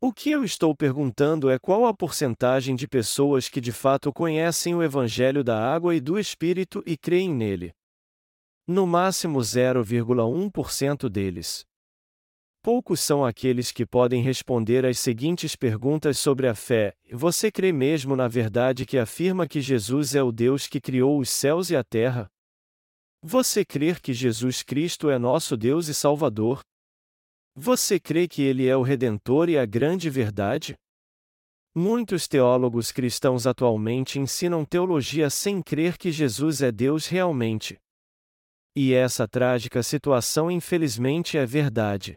O 0.00 0.10
que 0.10 0.30
eu 0.30 0.42
estou 0.42 0.74
perguntando 0.74 1.50
é 1.50 1.58
qual 1.58 1.84
a 1.84 1.92
porcentagem 1.92 2.74
de 2.74 2.88
pessoas 2.88 3.46
que 3.46 3.60
de 3.60 3.72
fato 3.72 4.10
conhecem 4.10 4.74
o 4.74 4.82
Evangelho 4.82 5.44
da 5.44 5.58
Água 5.58 5.94
e 5.94 6.00
do 6.00 6.18
Espírito 6.18 6.82
e 6.86 6.96
creem 6.96 7.34
nele. 7.34 7.74
No 8.66 8.86
máximo 8.86 9.38
0,1% 9.38 11.10
deles. 11.10 11.66
Poucos 12.64 13.00
são 13.00 13.22
aqueles 13.22 13.70
que 13.70 13.84
podem 13.84 14.22
responder 14.22 14.86
às 14.86 14.98
seguintes 14.98 15.54
perguntas 15.54 16.16
sobre 16.18 16.48
a 16.48 16.54
fé: 16.54 16.96
Você 17.12 17.52
crê 17.52 17.70
mesmo 17.70 18.16
na 18.16 18.26
verdade 18.26 18.86
que 18.86 18.96
afirma 18.96 19.46
que 19.46 19.60
Jesus 19.60 20.14
é 20.14 20.22
o 20.22 20.32
Deus 20.32 20.66
que 20.66 20.80
criou 20.80 21.18
os 21.20 21.28
céus 21.28 21.68
e 21.68 21.76
a 21.76 21.84
terra? 21.84 22.26
Você 23.22 23.66
crê 23.66 23.94
que 23.96 24.14
Jesus 24.14 24.62
Cristo 24.62 25.10
é 25.10 25.18
nosso 25.18 25.58
Deus 25.58 25.88
e 25.88 25.94
Salvador? 25.94 26.62
Você 27.54 28.00
crê 28.00 28.26
que 28.26 28.40
Ele 28.40 28.66
é 28.66 28.74
o 28.74 28.80
Redentor 28.80 29.50
e 29.50 29.58
a 29.58 29.66
grande 29.66 30.08
verdade? 30.08 30.74
Muitos 31.74 32.26
teólogos 32.26 32.90
cristãos 32.90 33.46
atualmente 33.46 34.18
ensinam 34.18 34.64
teologia 34.64 35.28
sem 35.28 35.60
crer 35.60 35.98
que 35.98 36.10
Jesus 36.10 36.62
é 36.62 36.72
Deus 36.72 37.08
realmente. 37.08 37.78
E 38.74 38.94
essa 38.94 39.28
trágica 39.28 39.82
situação 39.82 40.50
infelizmente 40.50 41.36
é 41.36 41.44
verdade. 41.44 42.16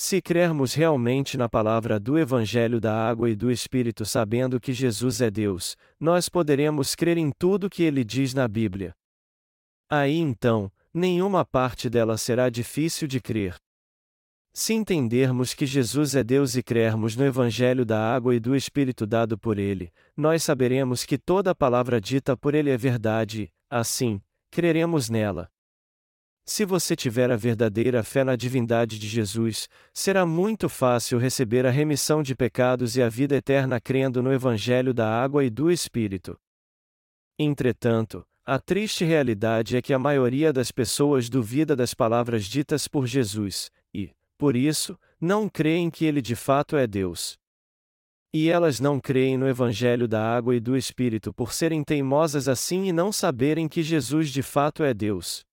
Se 0.00 0.22
crermos 0.22 0.74
realmente 0.74 1.36
na 1.36 1.48
palavra 1.48 1.98
do 1.98 2.16
Evangelho 2.16 2.80
da 2.80 2.94
Água 2.94 3.28
e 3.28 3.34
do 3.34 3.50
Espírito 3.50 4.06
sabendo 4.06 4.60
que 4.60 4.72
Jesus 4.72 5.20
é 5.20 5.28
Deus, 5.28 5.76
nós 5.98 6.28
poderemos 6.28 6.94
crer 6.94 7.18
em 7.18 7.32
tudo 7.36 7.68
que 7.68 7.82
ele 7.82 8.04
diz 8.04 8.32
na 8.32 8.46
Bíblia. 8.46 8.94
Aí 9.90 10.16
então, 10.16 10.70
nenhuma 10.94 11.44
parte 11.44 11.90
dela 11.90 12.16
será 12.16 12.48
difícil 12.48 13.08
de 13.08 13.20
crer. 13.20 13.56
Se 14.52 14.72
entendermos 14.72 15.52
que 15.52 15.66
Jesus 15.66 16.14
é 16.14 16.22
Deus 16.22 16.54
e 16.54 16.62
crermos 16.62 17.16
no 17.16 17.24
Evangelho 17.24 17.84
da 17.84 18.14
Água 18.14 18.36
e 18.36 18.38
do 18.38 18.54
Espírito 18.54 19.04
dado 19.04 19.36
por 19.36 19.58
Ele, 19.58 19.92
nós 20.16 20.44
saberemos 20.44 21.04
que 21.04 21.18
toda 21.18 21.56
palavra 21.56 22.00
dita 22.00 22.36
por 22.36 22.54
Ele 22.54 22.70
é 22.70 22.76
verdade, 22.76 23.52
assim, 23.68 24.22
creremos 24.48 25.10
nela. 25.10 25.50
Se 26.48 26.64
você 26.64 26.96
tiver 26.96 27.30
a 27.30 27.36
verdadeira 27.36 28.02
fé 28.02 28.24
na 28.24 28.34
divindade 28.34 28.98
de 28.98 29.06
Jesus, 29.06 29.68
será 29.92 30.24
muito 30.24 30.66
fácil 30.66 31.18
receber 31.18 31.66
a 31.66 31.70
remissão 31.70 32.22
de 32.22 32.34
pecados 32.34 32.96
e 32.96 33.02
a 33.02 33.08
vida 33.10 33.36
eterna 33.36 33.78
crendo 33.78 34.22
no 34.22 34.32
Evangelho 34.32 34.94
da 34.94 35.06
Água 35.06 35.44
e 35.44 35.50
do 35.50 35.70
Espírito. 35.70 36.40
Entretanto, 37.38 38.26
a 38.46 38.58
triste 38.58 39.04
realidade 39.04 39.76
é 39.76 39.82
que 39.82 39.92
a 39.92 39.98
maioria 39.98 40.50
das 40.50 40.72
pessoas 40.72 41.28
duvida 41.28 41.76
das 41.76 41.92
palavras 41.92 42.46
ditas 42.46 42.88
por 42.88 43.06
Jesus, 43.06 43.70
e, 43.92 44.10
por 44.38 44.56
isso, 44.56 44.98
não 45.20 45.50
creem 45.50 45.90
que 45.90 46.06
ele 46.06 46.22
de 46.22 46.34
fato 46.34 46.76
é 46.76 46.86
Deus. 46.86 47.36
E 48.32 48.48
elas 48.48 48.80
não 48.80 48.98
creem 48.98 49.36
no 49.36 49.46
Evangelho 49.46 50.08
da 50.08 50.24
água 50.24 50.56
e 50.56 50.60
do 50.60 50.78
Espírito 50.78 51.30
por 51.30 51.52
serem 51.52 51.84
teimosas 51.84 52.48
assim 52.48 52.86
e 52.86 52.92
não 52.92 53.12
saberem 53.12 53.68
que 53.68 53.82
Jesus 53.82 54.30
de 54.30 54.42
fato 54.42 54.82
é 54.82 54.94
Deus. 54.94 55.46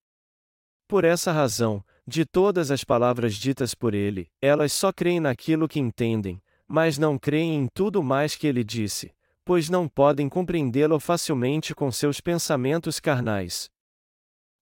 Por 0.87 1.03
essa 1.03 1.31
razão, 1.31 1.83
de 2.07 2.25
todas 2.25 2.69
as 2.69 2.83
palavras 2.83 3.35
ditas 3.35 3.73
por 3.73 3.95
ele, 3.95 4.29
elas 4.39 4.71
só 4.71 4.91
creem 4.93 5.19
naquilo 5.19 5.67
que 5.67 5.79
entendem, 5.79 6.39
mas 6.67 6.97
não 6.97 7.17
creem 7.17 7.55
em 7.55 7.67
tudo 7.73 8.03
mais 8.03 8.35
que 8.35 8.45
ele 8.45 8.63
disse, 8.63 9.11
pois 9.43 9.69
não 9.69 9.87
podem 9.87 10.29
compreendê-lo 10.29 10.99
facilmente 10.99 11.73
com 11.73 11.91
seus 11.91 12.21
pensamentos 12.21 12.99
carnais. 12.99 13.69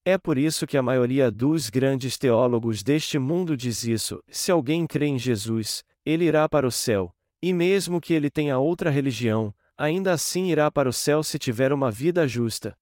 É 0.05 0.17
por 0.17 0.37
isso 0.37 0.65
que 0.65 0.77
a 0.77 0.81
maioria 0.81 1.29
dos 1.29 1.69
grandes 1.69 2.17
teólogos 2.17 2.83
deste 2.83 3.17
mundo 3.17 3.55
diz 3.55 3.83
isso: 3.83 4.21
se 4.29 4.51
alguém 4.51 4.85
crê 4.87 5.07
em 5.07 5.17
Jesus, 5.19 5.83
ele 6.05 6.25
irá 6.25 6.47
para 6.47 6.67
o 6.67 6.71
céu, 6.71 7.13
e 7.41 7.53
mesmo 7.53 8.01
que 8.01 8.13
ele 8.13 8.29
tenha 8.29 8.57
outra 8.57 8.89
religião, 8.89 9.53
ainda 9.77 10.13
assim 10.13 10.51
irá 10.51 10.69
para 10.71 10.87
o 10.87 10.93
céu 10.93 11.23
se 11.23 11.39
tiver 11.39 11.71
uma 11.73 11.91
vida 11.91 12.27
justa. 12.27 12.77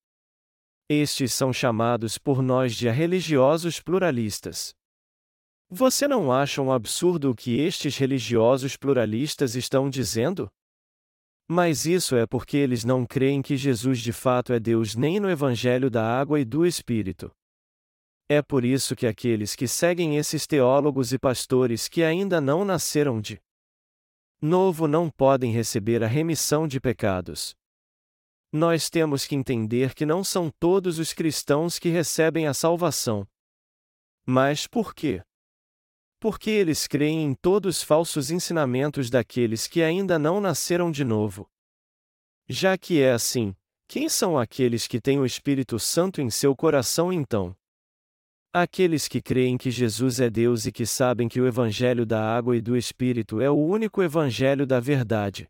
Estes 0.93 1.31
são 1.31 1.53
chamados 1.53 2.17
por 2.17 2.41
nós 2.41 2.75
de 2.75 2.89
religiosos 2.89 3.79
pluralistas. 3.79 4.75
Você 5.69 6.05
não 6.05 6.33
acha 6.33 6.61
um 6.61 6.69
absurdo 6.69 7.31
o 7.31 7.33
que 7.33 7.57
estes 7.61 7.95
religiosos 7.95 8.75
pluralistas 8.75 9.55
estão 9.55 9.89
dizendo? 9.89 10.51
Mas 11.47 11.85
isso 11.85 12.17
é 12.17 12.27
porque 12.27 12.57
eles 12.57 12.83
não 12.83 13.05
creem 13.05 13.41
que 13.41 13.55
Jesus 13.55 14.01
de 14.01 14.11
fato 14.11 14.51
é 14.51 14.59
Deus 14.59 14.93
nem 14.93 15.17
no 15.17 15.29
Evangelho 15.29 15.89
da 15.89 16.05
Água 16.05 16.41
e 16.41 16.43
do 16.43 16.65
Espírito. 16.65 17.31
É 18.27 18.41
por 18.41 18.65
isso 18.65 18.93
que 18.93 19.07
aqueles 19.07 19.55
que 19.55 19.69
seguem 19.69 20.17
esses 20.17 20.45
teólogos 20.45 21.13
e 21.13 21.17
pastores 21.17 21.87
que 21.87 22.03
ainda 22.03 22.41
não 22.41 22.65
nasceram 22.65 23.21
de 23.21 23.39
novo 24.41 24.89
não 24.89 25.09
podem 25.09 25.53
receber 25.53 26.03
a 26.03 26.07
remissão 26.07 26.67
de 26.67 26.81
pecados. 26.81 27.55
Nós 28.51 28.89
temos 28.89 29.25
que 29.25 29.33
entender 29.33 29.93
que 29.93 30.05
não 30.05 30.23
são 30.23 30.51
todos 30.59 30.99
os 30.99 31.13
cristãos 31.13 31.79
que 31.79 31.87
recebem 31.87 32.47
a 32.47 32.53
salvação. 32.53 33.25
Mas 34.25 34.67
por 34.67 34.93
quê? 34.93 35.23
Porque 36.19 36.49
eles 36.49 36.85
creem 36.85 37.23
em 37.23 37.33
todos 37.33 37.77
os 37.77 37.83
falsos 37.83 38.29
ensinamentos 38.29 39.09
daqueles 39.09 39.67
que 39.67 39.81
ainda 39.81 40.19
não 40.19 40.41
nasceram 40.41 40.91
de 40.91 41.03
novo. 41.05 41.49
Já 42.47 42.77
que 42.77 43.01
é 43.01 43.13
assim, 43.13 43.55
quem 43.87 44.09
são 44.09 44.37
aqueles 44.37 44.85
que 44.85 44.99
têm 44.99 45.17
o 45.17 45.25
Espírito 45.25 45.79
Santo 45.79 46.21
em 46.21 46.29
seu 46.29 46.53
coração 46.53 47.11
então? 47.11 47.55
Aqueles 48.53 49.07
que 49.07 49.21
creem 49.21 49.57
que 49.57 49.71
Jesus 49.71 50.19
é 50.19 50.29
Deus 50.29 50.65
e 50.65 50.73
que 50.73 50.85
sabem 50.85 51.29
que 51.29 51.39
o 51.39 51.47
Evangelho 51.47 52.05
da 52.05 52.21
água 52.21 52.57
e 52.57 52.61
do 52.61 52.75
Espírito 52.75 53.39
é 53.39 53.49
o 53.49 53.55
único 53.55 54.03
Evangelho 54.03 54.67
da 54.67 54.81
verdade. 54.81 55.49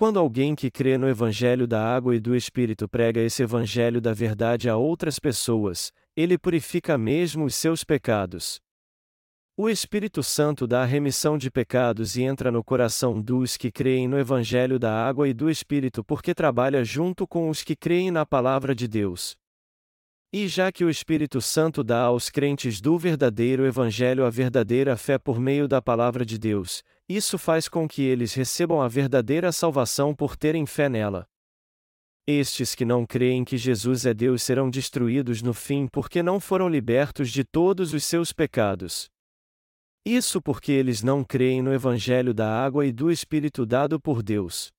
Quando 0.00 0.18
alguém 0.18 0.54
que 0.54 0.70
crê 0.70 0.96
no 0.96 1.06
Evangelho 1.06 1.66
da 1.66 1.84
água 1.84 2.16
e 2.16 2.18
do 2.18 2.34
Espírito 2.34 2.88
prega 2.88 3.20
esse 3.20 3.42
Evangelho 3.42 4.00
da 4.00 4.14
verdade 4.14 4.66
a 4.66 4.74
outras 4.74 5.18
pessoas, 5.18 5.92
ele 6.16 6.38
purifica 6.38 6.96
mesmo 6.96 7.44
os 7.44 7.54
seus 7.54 7.84
pecados. 7.84 8.62
O 9.54 9.68
Espírito 9.68 10.22
Santo 10.22 10.66
dá 10.66 10.84
a 10.84 10.86
remissão 10.86 11.36
de 11.36 11.50
pecados 11.50 12.16
e 12.16 12.22
entra 12.22 12.50
no 12.50 12.64
coração 12.64 13.20
dos 13.20 13.58
que 13.58 13.70
creem 13.70 14.08
no 14.08 14.18
Evangelho 14.18 14.78
da 14.78 14.90
água 14.90 15.28
e 15.28 15.34
do 15.34 15.50
Espírito 15.50 16.02
porque 16.02 16.34
trabalha 16.34 16.82
junto 16.82 17.26
com 17.26 17.50
os 17.50 17.62
que 17.62 17.76
creem 17.76 18.10
na 18.10 18.24
Palavra 18.24 18.74
de 18.74 18.88
Deus. 18.88 19.36
E 20.32 20.46
já 20.46 20.70
que 20.70 20.84
o 20.84 20.90
Espírito 20.90 21.40
Santo 21.40 21.82
dá 21.82 22.02
aos 22.02 22.30
crentes 22.30 22.80
do 22.80 22.96
verdadeiro 22.96 23.66
Evangelho 23.66 24.24
a 24.24 24.30
verdadeira 24.30 24.96
fé 24.96 25.18
por 25.18 25.40
meio 25.40 25.66
da 25.66 25.82
Palavra 25.82 26.24
de 26.24 26.38
Deus, 26.38 26.84
isso 27.08 27.36
faz 27.36 27.68
com 27.68 27.88
que 27.88 28.02
eles 28.02 28.32
recebam 28.32 28.80
a 28.80 28.86
verdadeira 28.86 29.50
salvação 29.50 30.14
por 30.14 30.36
terem 30.36 30.66
fé 30.66 30.88
nela. 30.88 31.26
Estes 32.24 32.76
que 32.76 32.84
não 32.84 33.04
creem 33.04 33.44
que 33.44 33.58
Jesus 33.58 34.06
é 34.06 34.14
Deus 34.14 34.44
serão 34.44 34.70
destruídos 34.70 35.42
no 35.42 35.52
fim 35.52 35.88
porque 35.88 36.22
não 36.22 36.38
foram 36.38 36.68
libertos 36.68 37.28
de 37.32 37.42
todos 37.42 37.92
os 37.92 38.04
seus 38.04 38.32
pecados. 38.32 39.10
Isso 40.06 40.40
porque 40.40 40.70
eles 40.70 41.02
não 41.02 41.24
creem 41.24 41.60
no 41.60 41.74
Evangelho 41.74 42.32
da 42.32 42.48
água 42.48 42.86
e 42.86 42.92
do 42.92 43.10
Espírito 43.10 43.66
dado 43.66 43.98
por 43.98 44.22
Deus. 44.22 44.70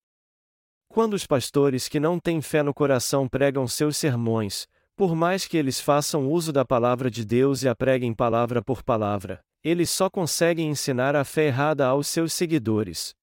Quando 0.87 1.13
os 1.13 1.27
pastores 1.27 1.89
que 1.89 1.99
não 1.99 2.17
têm 2.17 2.41
fé 2.41 2.63
no 2.63 2.73
coração 2.73 3.27
pregam 3.27 3.67
seus 3.67 3.97
sermões, 3.97 4.65
por 4.95 5.15
mais 5.15 5.47
que 5.47 5.57
eles 5.57 5.79
façam 5.79 6.29
uso 6.29 6.51
da 6.51 6.65
palavra 6.65 7.09
de 7.09 7.25
Deus 7.25 7.63
e 7.63 7.67
a 7.67 7.75
preguem 7.75 8.13
palavra 8.13 8.61
por 8.61 8.83
palavra, 8.83 9.41
eles 9.63 9.89
só 9.89 10.09
conseguem 10.09 10.69
ensinar 10.69 11.15
a 11.15 11.23
fé 11.23 11.47
errada 11.47 11.85
aos 11.85 12.07
seus 12.07 12.33
seguidores. 12.33 13.13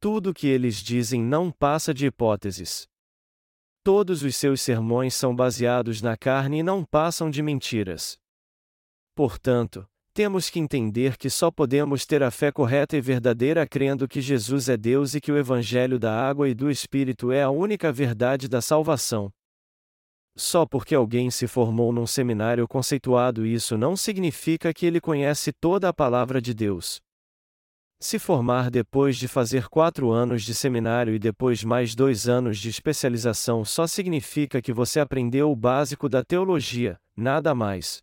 Tudo 0.00 0.30
o 0.30 0.34
que 0.34 0.46
eles 0.46 0.76
dizem 0.76 1.22
não 1.22 1.50
passa 1.50 1.92
de 1.92 2.06
hipóteses. 2.06 2.88
Todos 3.82 4.22
os 4.22 4.36
seus 4.36 4.60
sermões 4.60 5.14
são 5.14 5.34
baseados 5.34 6.00
na 6.00 6.16
carne 6.16 6.58
e 6.58 6.62
não 6.62 6.84
passam 6.84 7.30
de 7.30 7.42
mentiras. 7.42 8.18
Portanto, 9.14 9.86
temos 10.12 10.50
que 10.50 10.58
entender 10.58 11.16
que 11.16 11.30
só 11.30 11.50
podemos 11.50 12.04
ter 12.04 12.22
a 12.22 12.30
fé 12.30 12.50
correta 12.50 12.96
e 12.96 13.00
verdadeira 13.00 13.66
crendo 13.66 14.08
que 14.08 14.20
Jesus 14.20 14.68
é 14.68 14.76
Deus 14.76 15.14
e 15.14 15.20
que 15.20 15.30
o 15.30 15.38
Evangelho 15.38 15.98
da 15.98 16.12
água 16.12 16.48
e 16.48 16.54
do 16.54 16.70
Espírito 16.70 17.30
é 17.30 17.42
a 17.42 17.50
única 17.50 17.92
verdade 17.92 18.48
da 18.48 18.60
salvação. 18.60 19.32
Só 20.36 20.64
porque 20.64 20.94
alguém 20.94 21.30
se 21.30 21.46
formou 21.46 21.92
num 21.92 22.06
seminário 22.06 22.66
conceituado, 22.66 23.44
isso 23.44 23.76
não 23.76 23.96
significa 23.96 24.72
que 24.72 24.86
ele 24.86 25.00
conhece 25.00 25.52
toda 25.52 25.88
a 25.88 25.92
palavra 25.92 26.40
de 26.40 26.54
Deus. 26.54 27.00
Se 28.02 28.18
formar 28.18 28.70
depois 28.70 29.18
de 29.18 29.28
fazer 29.28 29.68
quatro 29.68 30.10
anos 30.10 30.42
de 30.42 30.54
seminário 30.54 31.14
e 31.14 31.18
depois 31.18 31.62
mais 31.62 31.94
dois 31.94 32.26
anos 32.26 32.58
de 32.58 32.70
especialização 32.70 33.62
só 33.62 33.86
significa 33.86 34.62
que 34.62 34.72
você 34.72 35.00
aprendeu 35.00 35.50
o 35.50 35.56
básico 35.56 36.08
da 36.08 36.24
teologia, 36.24 36.98
nada 37.14 37.54
mais. 37.54 38.00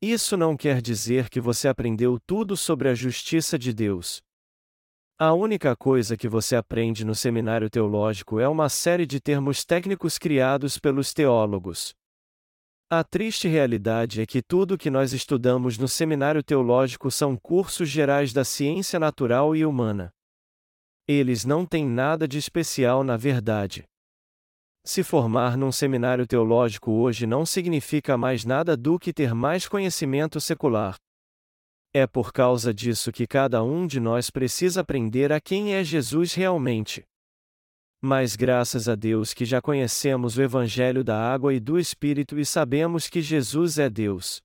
Isso 0.00 0.38
não 0.38 0.56
quer 0.56 0.80
dizer 0.80 1.28
que 1.28 1.38
você 1.38 1.68
aprendeu 1.68 2.18
tudo 2.26 2.56
sobre 2.56 2.88
a 2.88 2.94
justiça 2.94 3.58
de 3.58 3.74
Deus. 3.74 4.22
A 5.16 5.32
única 5.32 5.76
coisa 5.76 6.16
que 6.16 6.26
você 6.26 6.56
aprende 6.56 7.04
no 7.04 7.14
seminário 7.14 7.70
teológico 7.70 8.40
é 8.40 8.48
uma 8.48 8.68
série 8.68 9.06
de 9.06 9.20
termos 9.20 9.64
técnicos 9.64 10.18
criados 10.18 10.76
pelos 10.76 11.14
teólogos. 11.14 11.94
A 12.90 13.04
triste 13.04 13.46
realidade 13.46 14.20
é 14.20 14.26
que 14.26 14.42
tudo 14.42 14.76
que 14.76 14.90
nós 14.90 15.12
estudamos 15.12 15.78
no 15.78 15.86
seminário 15.86 16.42
teológico 16.42 17.12
são 17.12 17.36
cursos 17.36 17.88
gerais 17.88 18.32
da 18.32 18.44
ciência 18.44 18.98
natural 18.98 19.54
e 19.54 19.64
humana. 19.64 20.10
Eles 21.06 21.44
não 21.44 21.64
têm 21.64 21.86
nada 21.86 22.26
de 22.26 22.36
especial 22.36 23.04
na 23.04 23.16
verdade. 23.16 23.84
Se 24.84 25.04
formar 25.04 25.56
num 25.56 25.70
seminário 25.70 26.26
teológico 26.26 26.90
hoje 26.90 27.24
não 27.24 27.46
significa 27.46 28.18
mais 28.18 28.44
nada 28.44 28.76
do 28.76 28.98
que 28.98 29.12
ter 29.12 29.32
mais 29.32 29.68
conhecimento 29.68 30.40
secular. 30.40 30.96
É 31.96 32.08
por 32.08 32.32
causa 32.32 32.74
disso 32.74 33.12
que 33.12 33.24
cada 33.24 33.62
um 33.62 33.86
de 33.86 34.00
nós 34.00 34.28
precisa 34.28 34.80
aprender 34.80 35.32
a 35.32 35.40
quem 35.40 35.74
é 35.74 35.84
Jesus 35.84 36.34
realmente. 36.34 37.06
Mas 38.02 38.34
graças 38.34 38.88
a 38.88 38.96
Deus 38.96 39.32
que 39.32 39.44
já 39.44 39.62
conhecemos 39.62 40.36
o 40.36 40.42
Evangelho 40.42 41.04
da 41.04 41.16
água 41.16 41.54
e 41.54 41.60
do 41.60 41.78
Espírito 41.78 42.36
e 42.36 42.44
sabemos 42.44 43.08
que 43.08 43.22
Jesus 43.22 43.78
é 43.78 43.88
Deus. 43.88 44.42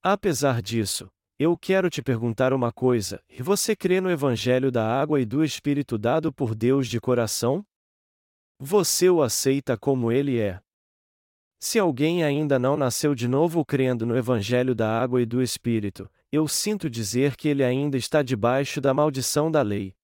Apesar 0.00 0.62
disso, 0.62 1.08
eu 1.40 1.58
quero 1.58 1.90
te 1.90 2.00
perguntar 2.00 2.52
uma 2.52 2.70
coisa: 2.70 3.20
você 3.40 3.74
crê 3.74 4.00
no 4.00 4.08
Evangelho 4.08 4.70
da 4.70 4.86
água 4.86 5.20
e 5.20 5.24
do 5.24 5.42
Espírito 5.42 5.98
dado 5.98 6.32
por 6.32 6.54
Deus 6.54 6.86
de 6.86 7.00
coração? 7.00 7.66
Você 8.60 9.10
o 9.10 9.22
aceita 9.22 9.76
como 9.76 10.12
ele 10.12 10.38
é. 10.38 10.60
Se 11.58 11.80
alguém 11.80 12.22
ainda 12.22 12.60
não 12.60 12.76
nasceu 12.76 13.12
de 13.12 13.26
novo 13.26 13.64
crendo 13.64 14.06
no 14.06 14.16
Evangelho 14.16 14.72
da 14.72 14.88
água 15.00 15.20
e 15.20 15.26
do 15.26 15.42
Espírito, 15.42 16.08
eu 16.34 16.48
sinto 16.48 16.90
dizer 16.90 17.36
que 17.36 17.48
ele 17.48 17.62
ainda 17.62 17.96
está 17.96 18.20
debaixo 18.20 18.80
da 18.80 18.92
maldição 18.92 19.48
da 19.48 19.62
lei. 19.62 19.94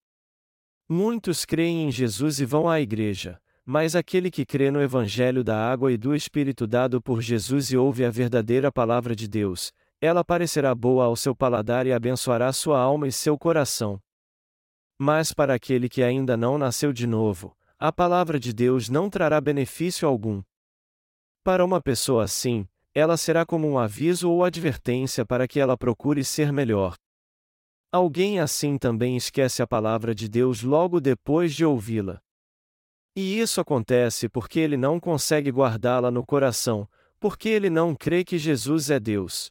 Muitos 0.88 1.44
creem 1.44 1.88
em 1.88 1.90
Jesus 1.90 2.38
e 2.38 2.44
vão 2.44 2.68
à 2.68 2.80
igreja, 2.80 3.40
mas 3.64 3.96
aquele 3.96 4.30
que 4.30 4.46
crê 4.46 4.70
no 4.70 4.80
Evangelho 4.80 5.42
da 5.42 5.56
água 5.56 5.90
e 5.92 5.96
do 5.96 6.14
Espírito 6.14 6.68
dado 6.68 7.02
por 7.02 7.20
Jesus 7.20 7.72
e 7.72 7.76
ouve 7.76 8.04
a 8.04 8.10
verdadeira 8.10 8.70
palavra 8.70 9.16
de 9.16 9.26
Deus, 9.26 9.72
ela 10.00 10.24
parecerá 10.24 10.72
boa 10.72 11.04
ao 11.04 11.16
seu 11.16 11.34
paladar 11.34 11.84
e 11.84 11.92
abençoará 11.92 12.52
sua 12.52 12.80
alma 12.80 13.08
e 13.08 13.12
seu 13.12 13.36
coração. 13.36 14.00
Mas 14.96 15.32
para 15.32 15.54
aquele 15.54 15.88
que 15.88 16.00
ainda 16.00 16.36
não 16.36 16.56
nasceu 16.56 16.92
de 16.92 17.08
novo, 17.08 17.56
a 17.76 17.92
palavra 17.92 18.38
de 18.38 18.52
Deus 18.52 18.88
não 18.88 19.10
trará 19.10 19.40
benefício 19.40 20.06
algum. 20.06 20.42
Para 21.42 21.64
uma 21.64 21.80
pessoa 21.80 22.22
assim, 22.22 22.68
ela 22.94 23.16
será 23.16 23.46
como 23.46 23.68
um 23.68 23.78
aviso 23.78 24.30
ou 24.30 24.44
advertência 24.44 25.24
para 25.24 25.46
que 25.46 25.60
ela 25.60 25.76
procure 25.76 26.24
ser 26.24 26.52
melhor. 26.52 26.94
Alguém 27.92 28.38
assim 28.38 28.78
também 28.78 29.16
esquece 29.16 29.62
a 29.62 29.66
palavra 29.66 30.14
de 30.14 30.28
Deus 30.28 30.62
logo 30.62 31.00
depois 31.00 31.54
de 31.54 31.64
ouvi-la. 31.64 32.20
E 33.16 33.40
isso 33.40 33.60
acontece 33.60 34.28
porque 34.28 34.60
ele 34.60 34.76
não 34.76 35.00
consegue 35.00 35.50
guardá-la 35.50 36.10
no 36.10 36.24
coração, 36.24 36.88
porque 37.18 37.48
ele 37.48 37.68
não 37.68 37.94
crê 37.94 38.24
que 38.24 38.38
Jesus 38.38 38.90
é 38.90 39.00
Deus. 39.00 39.50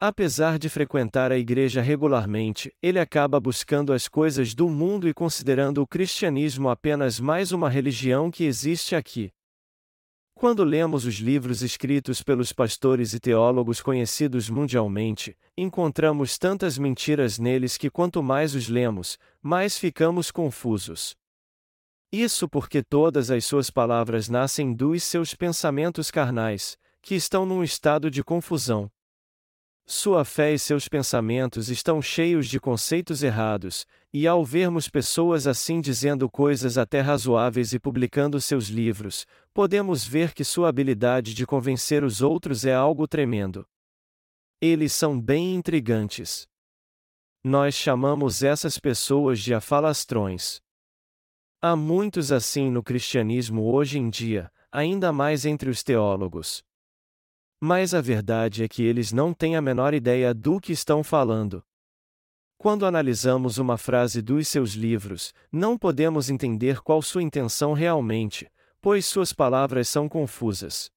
Apesar 0.00 0.58
de 0.58 0.68
frequentar 0.68 1.30
a 1.30 1.38
igreja 1.38 1.80
regularmente, 1.80 2.74
ele 2.82 2.98
acaba 2.98 3.38
buscando 3.38 3.92
as 3.92 4.08
coisas 4.08 4.54
do 4.54 4.68
mundo 4.68 5.08
e 5.08 5.14
considerando 5.14 5.80
o 5.80 5.86
cristianismo 5.86 6.68
apenas 6.68 7.20
mais 7.20 7.52
uma 7.52 7.70
religião 7.70 8.30
que 8.30 8.44
existe 8.44 8.96
aqui. 8.96 9.30
Quando 10.44 10.62
lemos 10.62 11.06
os 11.06 11.14
livros 11.14 11.62
escritos 11.62 12.22
pelos 12.22 12.52
pastores 12.52 13.14
e 13.14 13.18
teólogos 13.18 13.80
conhecidos 13.80 14.50
mundialmente, 14.50 15.34
encontramos 15.56 16.36
tantas 16.36 16.76
mentiras 16.76 17.38
neles 17.38 17.78
que 17.78 17.88
quanto 17.88 18.22
mais 18.22 18.54
os 18.54 18.68
lemos, 18.68 19.18
mais 19.42 19.78
ficamos 19.78 20.30
confusos. 20.30 21.16
Isso 22.12 22.46
porque 22.46 22.82
todas 22.82 23.30
as 23.30 23.46
suas 23.46 23.70
palavras 23.70 24.28
nascem 24.28 24.74
dos 24.74 25.02
seus 25.04 25.32
pensamentos 25.32 26.10
carnais, 26.10 26.76
que 27.00 27.14
estão 27.14 27.46
num 27.46 27.64
estado 27.64 28.10
de 28.10 28.22
confusão. 28.22 28.90
Sua 29.86 30.24
fé 30.24 30.54
e 30.54 30.58
seus 30.58 30.88
pensamentos 30.88 31.68
estão 31.68 32.00
cheios 32.00 32.48
de 32.48 32.58
conceitos 32.58 33.22
errados, 33.22 33.86
e 34.10 34.26
ao 34.26 34.42
vermos 34.42 34.88
pessoas 34.88 35.46
assim 35.46 35.78
dizendo 35.78 36.30
coisas 36.30 36.78
até 36.78 37.02
razoáveis 37.02 37.74
e 37.74 37.78
publicando 37.78 38.40
seus 38.40 38.68
livros, 38.68 39.26
podemos 39.52 40.02
ver 40.02 40.32
que 40.32 40.42
sua 40.42 40.70
habilidade 40.70 41.34
de 41.34 41.44
convencer 41.44 42.02
os 42.02 42.22
outros 42.22 42.64
é 42.64 42.72
algo 42.72 43.06
tremendo. 43.06 43.66
Eles 44.58 44.94
são 44.94 45.20
bem 45.20 45.54
intrigantes. 45.54 46.48
Nós 47.44 47.74
chamamos 47.74 48.42
essas 48.42 48.78
pessoas 48.78 49.38
de 49.38 49.52
afalastrões. 49.52 50.62
Há 51.60 51.76
muitos 51.76 52.32
assim 52.32 52.70
no 52.70 52.82
cristianismo 52.82 53.70
hoje 53.70 53.98
em 53.98 54.08
dia, 54.08 54.50
ainda 54.72 55.12
mais 55.12 55.44
entre 55.44 55.68
os 55.68 55.82
teólogos. 55.82 56.64
Mas 57.66 57.94
a 57.94 58.02
verdade 58.02 58.62
é 58.62 58.68
que 58.68 58.82
eles 58.82 59.10
não 59.10 59.32
têm 59.32 59.56
a 59.56 59.62
menor 59.62 59.94
ideia 59.94 60.34
do 60.34 60.60
que 60.60 60.70
estão 60.70 61.02
falando. 61.02 61.64
Quando 62.58 62.84
analisamos 62.84 63.56
uma 63.56 63.78
frase 63.78 64.20
dos 64.20 64.48
seus 64.48 64.72
livros, 64.72 65.32
não 65.50 65.78
podemos 65.78 66.28
entender 66.28 66.82
qual 66.82 67.00
sua 67.00 67.22
intenção 67.22 67.72
realmente, 67.72 68.52
pois 68.82 69.06
suas 69.06 69.32
palavras 69.32 69.88
são 69.88 70.10
confusas. 70.10 70.90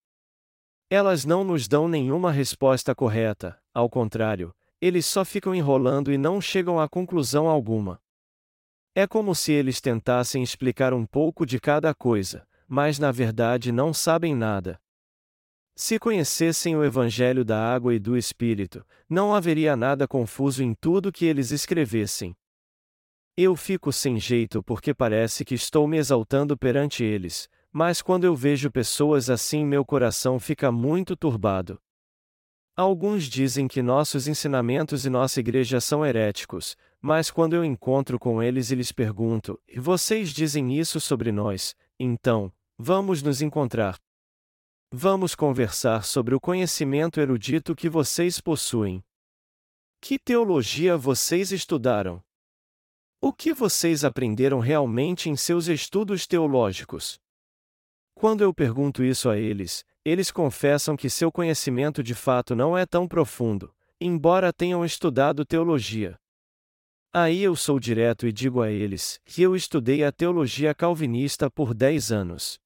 Elas 0.90 1.24
não 1.24 1.42
nos 1.42 1.70
dão 1.70 1.88
nenhuma 1.88 2.34
resposta 2.34 2.94
correta, 2.94 3.58
ao 3.74 3.90
contrário, 3.90 4.54
eles 4.82 5.06
só 5.06 5.24
ficam 5.24 5.56
enrolando 5.56 6.12
e 6.12 6.18
não 6.18 6.42
chegam 6.42 6.82
a 6.82 6.90
conclusão 6.90 7.48
alguma. 7.48 7.98
É 8.94 9.08
como 9.08 9.34
se 9.34 9.54
eles 9.54 9.80
tentassem 9.80 10.44
explicar 10.44 10.94
um 10.94 11.06
pouco 11.06 11.46
de 11.46 11.62
cada 11.62 11.96
coisa, 11.96 12.46
mas 12.68 13.00
na 13.00 13.10
verdade 13.10 13.72
não 13.72 13.94
sabem 13.94 14.36
nada. 14.36 14.78
Se 15.80 16.00
conhecessem 16.00 16.76
o 16.76 16.84
Evangelho 16.84 17.46
da 17.46 17.72
água 17.72 17.94
e 17.94 18.00
do 18.00 18.18
Espírito, 18.18 18.84
não 19.08 19.36
haveria 19.36 19.76
nada 19.76 20.08
confuso 20.08 20.64
em 20.64 20.74
tudo 20.74 21.12
que 21.12 21.24
eles 21.24 21.52
escrevessem. 21.52 22.36
Eu 23.38 23.56
fico 23.56 23.94
sem 23.94 24.20
jeito 24.20 24.64
porque 24.64 24.92
parece 24.92 25.46
que 25.46 25.54
estou 25.54 25.88
me 25.88 25.98
exaltando 25.98 26.58
perante 26.58 27.04
eles, 27.04 27.48
mas 27.72 28.02
quando 28.02 28.24
eu 28.24 28.36
vejo 28.36 28.72
pessoas 28.72 29.30
assim 29.30 29.64
meu 29.64 29.86
coração 29.86 30.40
fica 30.40 30.72
muito 30.72 31.16
turbado. 31.16 31.80
Alguns 32.76 33.26
dizem 33.26 33.68
que 33.68 33.84
nossos 33.84 34.28
ensinamentos 34.28 35.06
e 35.06 35.12
nossa 35.12 35.40
igreja 35.40 35.80
são 35.80 36.04
heréticos, 36.04 36.76
mas 37.00 37.30
quando 37.30 37.56
eu 37.56 37.64
encontro 37.64 38.18
com 38.18 38.42
eles 38.42 38.72
e 38.72 38.76
lhes 38.76 38.92
pergunto, 38.92 39.62
e 39.68 39.80
vocês 39.80 40.32
dizem 40.32 40.76
isso 40.76 41.00
sobre 41.00 41.32
nós, 41.32 41.76
então, 42.00 42.52
vamos 42.80 43.22
nos 43.22 43.44
encontrar. 43.44 43.96
Vamos 44.92 45.36
conversar 45.36 46.06
sobre 46.06 46.34
o 46.34 46.40
conhecimento 46.40 47.20
erudito 47.20 47.76
que 47.76 47.90
vocês 47.90 48.40
possuem. 48.40 49.04
Que 50.00 50.18
teologia 50.18 50.96
vocês 50.96 51.52
estudaram? 51.52 52.24
O 53.20 53.34
que 53.34 53.54
vocês 53.54 54.06
aprenderam 54.06 54.60
realmente 54.60 55.30
em 55.30 55.36
seus 55.36 55.68
estudos 55.68 56.26
teológicos? 56.26 57.20
Quando 58.16 58.46
eu 58.46 58.54
pergunto 58.54 59.04
isso 59.04 59.30
a 59.30 59.38
eles, 59.38 59.84
eles 60.06 60.32
confessam 60.32 60.96
que 60.96 61.10
seu 61.10 61.30
conhecimento 61.34 62.02
de 62.02 62.16
fato 62.16 62.56
não 62.56 62.78
é 62.78 62.86
tão 62.86 63.10
profundo, 63.10 63.76
embora 64.00 64.54
tenham 64.54 64.86
estudado 64.86 65.46
teologia. 65.46 66.18
Aí 67.14 67.44
eu 67.44 67.58
sou 67.58 67.78
direto 67.78 68.26
e 68.26 68.32
digo 68.32 68.62
a 68.62 68.72
eles 68.72 69.20
que 69.26 69.42
eu 69.42 69.54
estudei 69.54 70.06
a 70.06 70.14
teologia 70.14 70.74
calvinista 70.74 71.52
por 71.52 71.74
10 71.74 72.10
anos. 72.14 72.58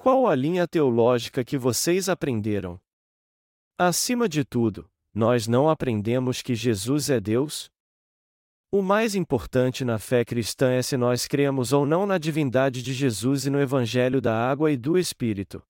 Qual 0.00 0.28
a 0.28 0.34
linha 0.36 0.64
teológica 0.64 1.44
que 1.44 1.58
vocês 1.58 2.08
aprenderam? 2.08 2.80
Acima 3.76 4.28
de 4.28 4.44
tudo, 4.44 4.88
nós 5.12 5.48
não 5.48 5.68
aprendemos 5.68 6.40
que 6.40 6.54
Jesus 6.54 7.10
é 7.10 7.18
Deus? 7.18 7.68
O 8.70 8.80
mais 8.80 9.16
importante 9.16 9.84
na 9.84 9.98
fé 9.98 10.24
cristã 10.24 10.70
é 10.70 10.82
se 10.82 10.96
nós 10.96 11.26
cremos 11.26 11.72
ou 11.72 11.84
não 11.84 12.06
na 12.06 12.16
divindade 12.16 12.80
de 12.80 12.92
Jesus 12.92 13.46
e 13.46 13.50
no 13.50 13.60
Evangelho 13.60 14.20
da 14.20 14.32
água 14.32 14.70
e 14.70 14.76
do 14.76 14.96
Espírito. 14.96 15.60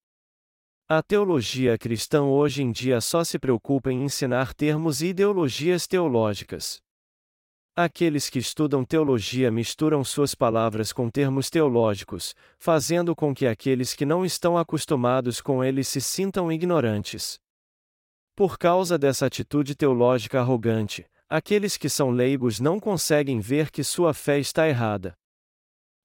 A 0.86 1.02
teologia 1.02 1.78
cristã 1.78 2.22
hoje 2.22 2.62
em 2.62 2.70
dia 2.70 3.00
só 3.00 3.24
se 3.24 3.38
preocupa 3.38 3.90
em 3.90 4.04
ensinar 4.04 4.52
termos 4.52 5.00
e 5.00 5.06
ideologias 5.06 5.86
teológicas. 5.86 6.82
Aqueles 7.80 8.28
que 8.28 8.40
estudam 8.40 8.84
teologia 8.84 9.52
misturam 9.52 10.02
suas 10.02 10.34
palavras 10.34 10.92
com 10.92 11.08
termos 11.08 11.48
teológicos, 11.48 12.34
fazendo 12.58 13.14
com 13.14 13.32
que 13.32 13.46
aqueles 13.46 13.94
que 13.94 14.04
não 14.04 14.24
estão 14.24 14.58
acostumados 14.58 15.40
com 15.40 15.62
eles 15.62 15.86
se 15.86 16.00
sintam 16.00 16.50
ignorantes. 16.50 17.38
Por 18.34 18.58
causa 18.58 18.98
dessa 18.98 19.26
atitude 19.26 19.76
teológica 19.76 20.40
arrogante, 20.40 21.06
aqueles 21.28 21.76
que 21.76 21.88
são 21.88 22.10
leigos 22.10 22.58
não 22.58 22.80
conseguem 22.80 23.38
ver 23.38 23.70
que 23.70 23.84
sua 23.84 24.12
fé 24.12 24.40
está 24.40 24.66
errada. 24.66 25.16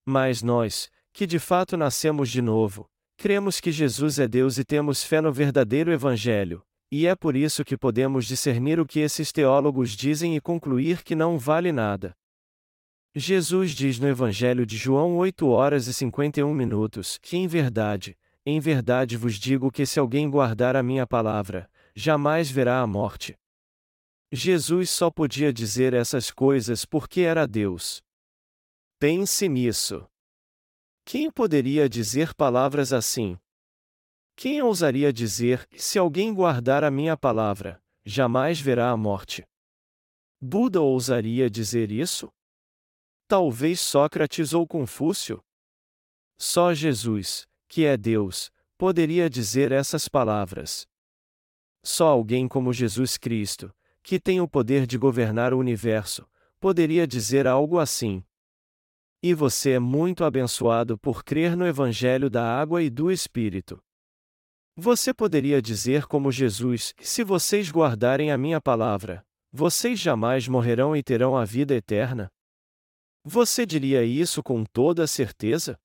Mas 0.06 0.44
nós, 0.44 0.92
que 1.12 1.26
de 1.26 1.40
fato 1.40 1.76
nascemos 1.76 2.30
de 2.30 2.44
novo, 2.44 2.88
cremos 3.18 3.60
que 3.60 3.72
Jesus 3.72 4.20
é 4.20 4.28
Deus 4.28 4.60
e 4.60 4.64
temos 4.64 5.04
fé 5.04 5.20
no 5.22 5.34
verdadeiro 5.34 5.92
Evangelho, 5.92 6.64
e 6.96 7.08
é 7.08 7.16
por 7.16 7.36
isso 7.36 7.66
que 7.66 7.76
podemos 7.76 8.24
discernir 8.24 8.80
o 8.80 8.86
que 8.86 9.00
esses 9.00 9.32
teólogos 9.32 9.94
dizem 9.94 10.36
e 10.36 10.40
concluir 10.40 11.02
que 11.02 11.16
não 11.16 11.40
vale 11.40 11.72
nada. 11.72 12.16
Jesus 13.16 13.72
diz 13.72 13.98
no 13.98 14.08
Evangelho 14.08 14.64
de 14.64 14.78
João 14.78 15.18
8 15.18 15.48
horas 15.48 15.88
e 15.88 15.94
51 15.96 16.54
minutos 16.54 17.18
que, 17.18 17.36
em 17.36 17.48
verdade, 17.48 18.16
em 18.46 18.60
verdade 18.60 19.18
vos 19.18 19.40
digo 19.40 19.72
que 19.72 19.88
se 19.88 20.00
alguém 20.00 20.30
guardar 20.30 20.76
a 20.76 20.84
minha 20.84 21.08
palavra, 21.08 21.68
jamais 21.96 22.52
verá 22.52 22.80
a 22.80 22.86
morte. 22.86 23.36
Jesus 24.32 24.92
só 24.92 25.10
podia 25.10 25.52
dizer 25.52 25.96
essas 25.96 26.30
coisas 26.30 26.86
porque 26.86 27.22
era 27.22 27.48
Deus. 27.48 28.04
Pense 29.00 29.50
nisso. 29.50 30.08
Quem 31.04 31.32
poderia 31.32 31.90
dizer 31.90 32.36
palavras 32.36 32.94
assim? 32.94 33.36
Quem 34.36 34.62
ousaria 34.62 35.14
dizer: 35.14 35.68
Se 35.76 35.98
alguém 36.00 36.34
guardar 36.34 36.84
a 36.84 36.92
minha 36.92 37.16
palavra, 37.16 37.82
jamais 38.06 38.60
verá 38.60 38.90
a 38.90 38.98
morte? 38.98 39.44
Buda 40.42 40.82
ousaria 40.82 41.50
dizer 41.50 41.92
isso? 41.92 42.30
Talvez 43.28 43.80
Sócrates 43.80 44.54
ou 44.54 44.68
Confúcio? 44.68 45.42
Só 46.38 46.74
Jesus, 46.74 47.48
que 47.68 47.86
é 47.86 47.96
Deus, 47.96 48.52
poderia 48.78 49.30
dizer 49.30 49.72
essas 49.72 50.10
palavras. 50.10 50.86
Só 51.82 52.10
alguém 52.10 52.48
como 52.48 52.74
Jesus 52.74 53.18
Cristo, 53.18 53.74
que 54.02 54.20
tem 54.20 54.42
o 54.42 54.48
poder 54.48 54.86
de 54.86 54.98
governar 54.98 55.54
o 55.54 55.58
universo, 55.58 56.28
poderia 56.60 57.08
dizer 57.08 57.48
algo 57.48 57.80
assim. 57.80 58.24
E 59.22 59.34
você 59.34 59.72
é 59.72 59.80
muito 59.80 60.26
abençoado 60.26 60.98
por 60.98 61.24
crer 61.24 61.56
no 61.56 61.66
Evangelho 61.66 62.30
da 62.30 62.44
Água 62.44 62.84
e 62.84 62.90
do 62.90 63.10
Espírito. 63.10 63.82
Você 64.76 65.14
poderia 65.14 65.62
dizer 65.62 66.06
como 66.08 66.32
Jesus: 66.32 66.96
Se 67.00 67.24
vocês 67.24 67.70
guardarem 67.70 68.32
a 68.32 68.38
minha 68.38 68.60
palavra, 68.60 69.24
vocês 69.52 70.00
jamais 70.00 70.48
morrerão 70.48 70.96
e 70.96 71.04
terão 71.04 71.38
a 71.38 71.46
vida 71.46 71.76
eterna? 71.76 72.28
Você 73.24 73.68
diria 73.68 74.04
isso 74.04 74.42
com 74.42 74.66
toda 74.66 75.06
certeza? 75.06 75.80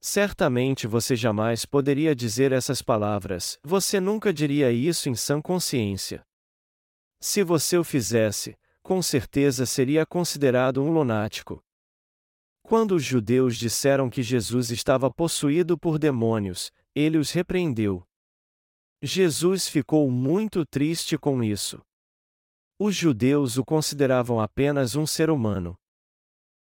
Certamente 0.00 0.86
você 0.86 1.14
jamais 1.14 1.66
poderia 1.66 2.14
dizer 2.14 2.52
essas 2.52 2.80
palavras, 2.80 3.58
você 3.62 4.00
nunca 4.00 4.32
diria 4.32 4.72
isso 4.72 5.10
em 5.10 5.14
sã 5.14 5.42
consciência. 5.42 6.22
Se 7.20 7.44
você 7.44 7.76
o 7.76 7.84
fizesse, 7.84 8.56
com 8.82 9.02
certeza 9.02 9.66
seria 9.66 10.06
considerado 10.06 10.82
um 10.82 10.90
lunático. 10.90 11.62
Quando 12.62 12.92
os 12.94 13.04
judeus 13.04 13.58
disseram 13.58 14.08
que 14.08 14.22
Jesus 14.22 14.70
estava 14.70 15.12
possuído 15.12 15.76
por 15.76 15.98
demônios, 15.98 16.72
ele 16.94 17.18
os 17.18 17.30
repreendeu. 17.30 18.02
Jesus 19.02 19.68
ficou 19.68 20.10
muito 20.10 20.64
triste 20.66 21.16
com 21.16 21.42
isso. 21.42 21.80
Os 22.78 22.94
judeus 22.94 23.56
o 23.56 23.64
consideravam 23.64 24.40
apenas 24.40 24.94
um 24.94 25.06
ser 25.06 25.30
humano. 25.30 25.76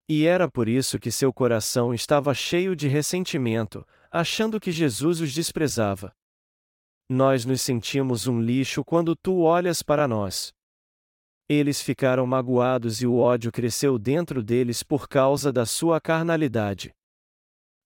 E 0.08 0.26
era 0.26 0.50
por 0.50 0.68
isso 0.68 1.00
que 1.00 1.12
seu 1.12 1.34
coração 1.34 1.94
estava 1.94 2.34
cheio 2.34 2.76
de 2.76 2.88
ressentimento, 2.88 3.86
achando 4.12 4.60
que 4.60 4.72
Jesus 4.72 5.20
os 5.20 5.34
desprezava. 5.34 6.14
Nós 7.10 7.46
nos 7.46 7.62
sentimos 7.62 8.28
um 8.28 8.40
lixo 8.42 8.84
quando 8.84 9.16
tu 9.16 9.42
olhas 9.42 9.82
para 9.82 10.08
nós. 10.08 10.54
Eles 11.48 11.82
ficaram 11.82 12.26
magoados 12.26 13.02
e 13.02 13.08
o 13.08 13.18
ódio 13.18 13.52
cresceu 13.52 14.00
dentro 14.00 14.42
deles 14.42 14.82
por 14.82 15.08
causa 15.08 15.54
da 15.54 15.66
sua 15.66 16.02
carnalidade. 16.02 16.94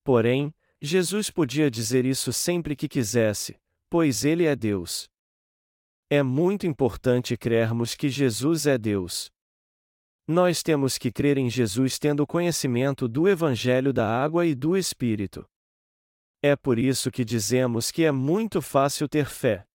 Porém, 0.04 0.54
Jesus 0.82 1.30
podia 1.30 1.70
dizer 1.70 2.06
isso 2.06 2.32
sempre 2.32 2.76
que 2.76 2.88
quisesse, 2.88 3.60
pois 3.90 4.24
ele 4.24 4.46
é 4.46 4.56
Deus. 4.56 5.10
É 6.10 6.24
muito 6.24 6.66
importante 6.66 7.36
crermos 7.36 7.96
que 7.96 8.10
Jesus 8.10 8.66
é 8.66 8.78
Deus. 8.78 9.30
Nós 10.26 10.64
temos 10.64 10.98
que 10.98 11.12
crer 11.12 11.38
em 11.38 11.50
Jesus 11.50 12.00
tendo 12.00 12.26
conhecimento 12.26 13.08
do 13.08 13.28
Evangelho 13.28 13.92
da 13.92 14.08
água 14.08 14.46
e 14.46 14.56
do 14.56 14.78
Espírito. 14.78 15.46
É 16.42 16.56
por 16.56 16.80
isso 16.80 17.12
que 17.12 17.26
dizemos 17.26 17.92
que 17.92 18.06
é 18.06 18.12
muito 18.12 18.62
fácil 18.62 19.10
ter 19.10 19.26
fé. 19.26 19.66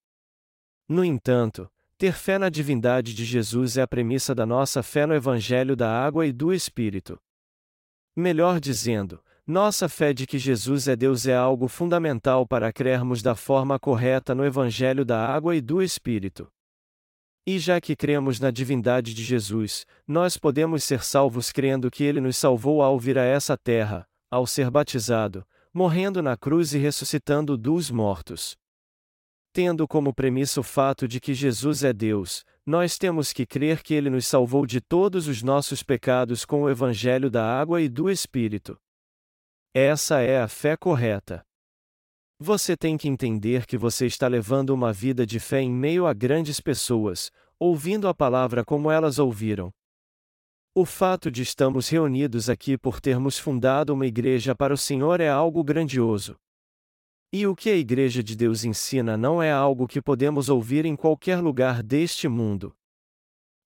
No 0.89 1.05
entanto, 1.05 1.69
ter 1.97 2.13
fé 2.13 2.39
na 2.39 2.49
divindade 2.49 3.13
de 3.13 3.23
Jesus 3.23 3.77
é 3.77 3.83
a 3.83 3.87
premissa 3.87 4.33
da 4.33 4.45
nossa 4.45 4.81
fé 4.81 5.05
no 5.05 5.13
Evangelho 5.13 5.75
da 5.75 5.89
água 5.89 6.25
e 6.25 6.33
do 6.33 6.51
Espírito. 6.51 7.19
Melhor 8.15 8.59
dizendo, 8.59 9.23
nossa 9.47 9.87
fé 9.87 10.11
de 10.11 10.25
que 10.25 10.39
Jesus 10.39 10.87
é 10.87 10.95
Deus 10.95 11.27
é 11.27 11.35
algo 11.35 11.67
fundamental 11.67 12.47
para 12.47 12.73
crermos 12.73 13.21
da 13.21 13.35
forma 13.35 13.77
correta 13.77 14.33
no 14.33 14.43
Evangelho 14.43 15.05
da 15.05 15.23
Água 15.23 15.55
e 15.55 15.61
do 15.61 15.83
Espírito. 15.83 16.51
E 17.45 17.59
já 17.59 17.79
que 17.79 17.95
cremos 17.95 18.39
na 18.39 18.49
divindade 18.49 19.13
de 19.13 19.23
Jesus, 19.23 19.85
nós 20.07 20.35
podemos 20.35 20.83
ser 20.83 21.03
salvos 21.03 21.51
crendo 21.51 21.91
que 21.91 22.03
ele 22.03 22.19
nos 22.19 22.37
salvou 22.37 22.81
ao 22.81 22.99
vir 22.99 23.19
a 23.19 23.23
essa 23.23 23.55
terra, 23.55 24.07
ao 24.31 24.47
ser 24.47 24.71
batizado, 24.71 25.45
morrendo 25.71 26.23
na 26.23 26.35
cruz 26.35 26.73
e 26.73 26.79
ressuscitando 26.79 27.55
dos 27.55 27.91
mortos. 27.91 28.57
Tendo 29.53 29.87
como 29.87 30.11
premissa 30.11 30.59
o 30.59 30.63
fato 30.63 31.07
de 31.07 31.19
que 31.19 31.35
Jesus 31.35 31.83
é 31.83 31.93
Deus, 31.93 32.43
nós 32.65 32.97
temos 32.97 33.31
que 33.31 33.45
crer 33.45 33.83
que 33.83 33.93
Ele 33.93 34.09
nos 34.09 34.25
salvou 34.25 34.65
de 34.65 34.81
todos 34.81 35.27
os 35.27 35.43
nossos 35.43 35.83
pecados 35.83 36.45
com 36.45 36.63
o 36.63 36.69
Evangelho 36.69 37.29
da 37.29 37.45
água 37.45 37.79
e 37.79 37.87
do 37.87 38.09
Espírito. 38.09 38.75
Essa 39.77 40.21
é 40.21 40.39
a 40.39 40.47
fé 40.47 40.77
correta. 40.77 41.45
Você 42.39 42.77
tem 42.77 42.95
que 42.95 43.09
entender 43.09 43.65
que 43.65 43.77
você 43.77 44.05
está 44.05 44.25
levando 44.25 44.69
uma 44.69 44.93
vida 44.93 45.25
de 45.25 45.37
fé 45.37 45.59
em 45.59 45.69
meio 45.69 46.07
a 46.07 46.13
grandes 46.13 46.61
pessoas, 46.61 47.29
ouvindo 47.59 48.07
a 48.07 48.13
palavra 48.13 48.63
como 48.63 48.89
elas 48.89 49.19
ouviram. 49.19 49.73
O 50.73 50.85
fato 50.85 51.29
de 51.29 51.41
estamos 51.41 51.89
reunidos 51.89 52.49
aqui 52.49 52.77
por 52.77 53.01
termos 53.01 53.37
fundado 53.37 53.93
uma 53.93 54.07
igreja 54.07 54.55
para 54.55 54.73
o 54.73 54.77
Senhor 54.77 55.19
é 55.19 55.27
algo 55.27 55.61
grandioso. 55.61 56.37
E 57.33 57.45
o 57.45 57.53
que 57.53 57.69
a 57.69 57.75
Igreja 57.75 58.23
de 58.23 58.33
Deus 58.33 58.63
ensina 58.63 59.17
não 59.17 59.43
é 59.43 59.51
algo 59.51 59.89
que 59.89 60.01
podemos 60.01 60.47
ouvir 60.47 60.85
em 60.85 60.95
qualquer 60.95 61.41
lugar 61.41 61.83
deste 61.83 62.29
mundo. 62.29 62.73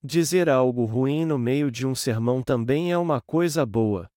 Dizer 0.04 0.50
algo 0.50 0.86
ruim 0.86 1.24
no 1.24 1.38
meio 1.38 1.70
de 1.70 1.86
um 1.86 1.94
sermão 1.94 2.42
também 2.42 2.92
é 2.92 2.98
uma 2.98 3.22
coisa 3.22 3.64
boa. 3.64 4.10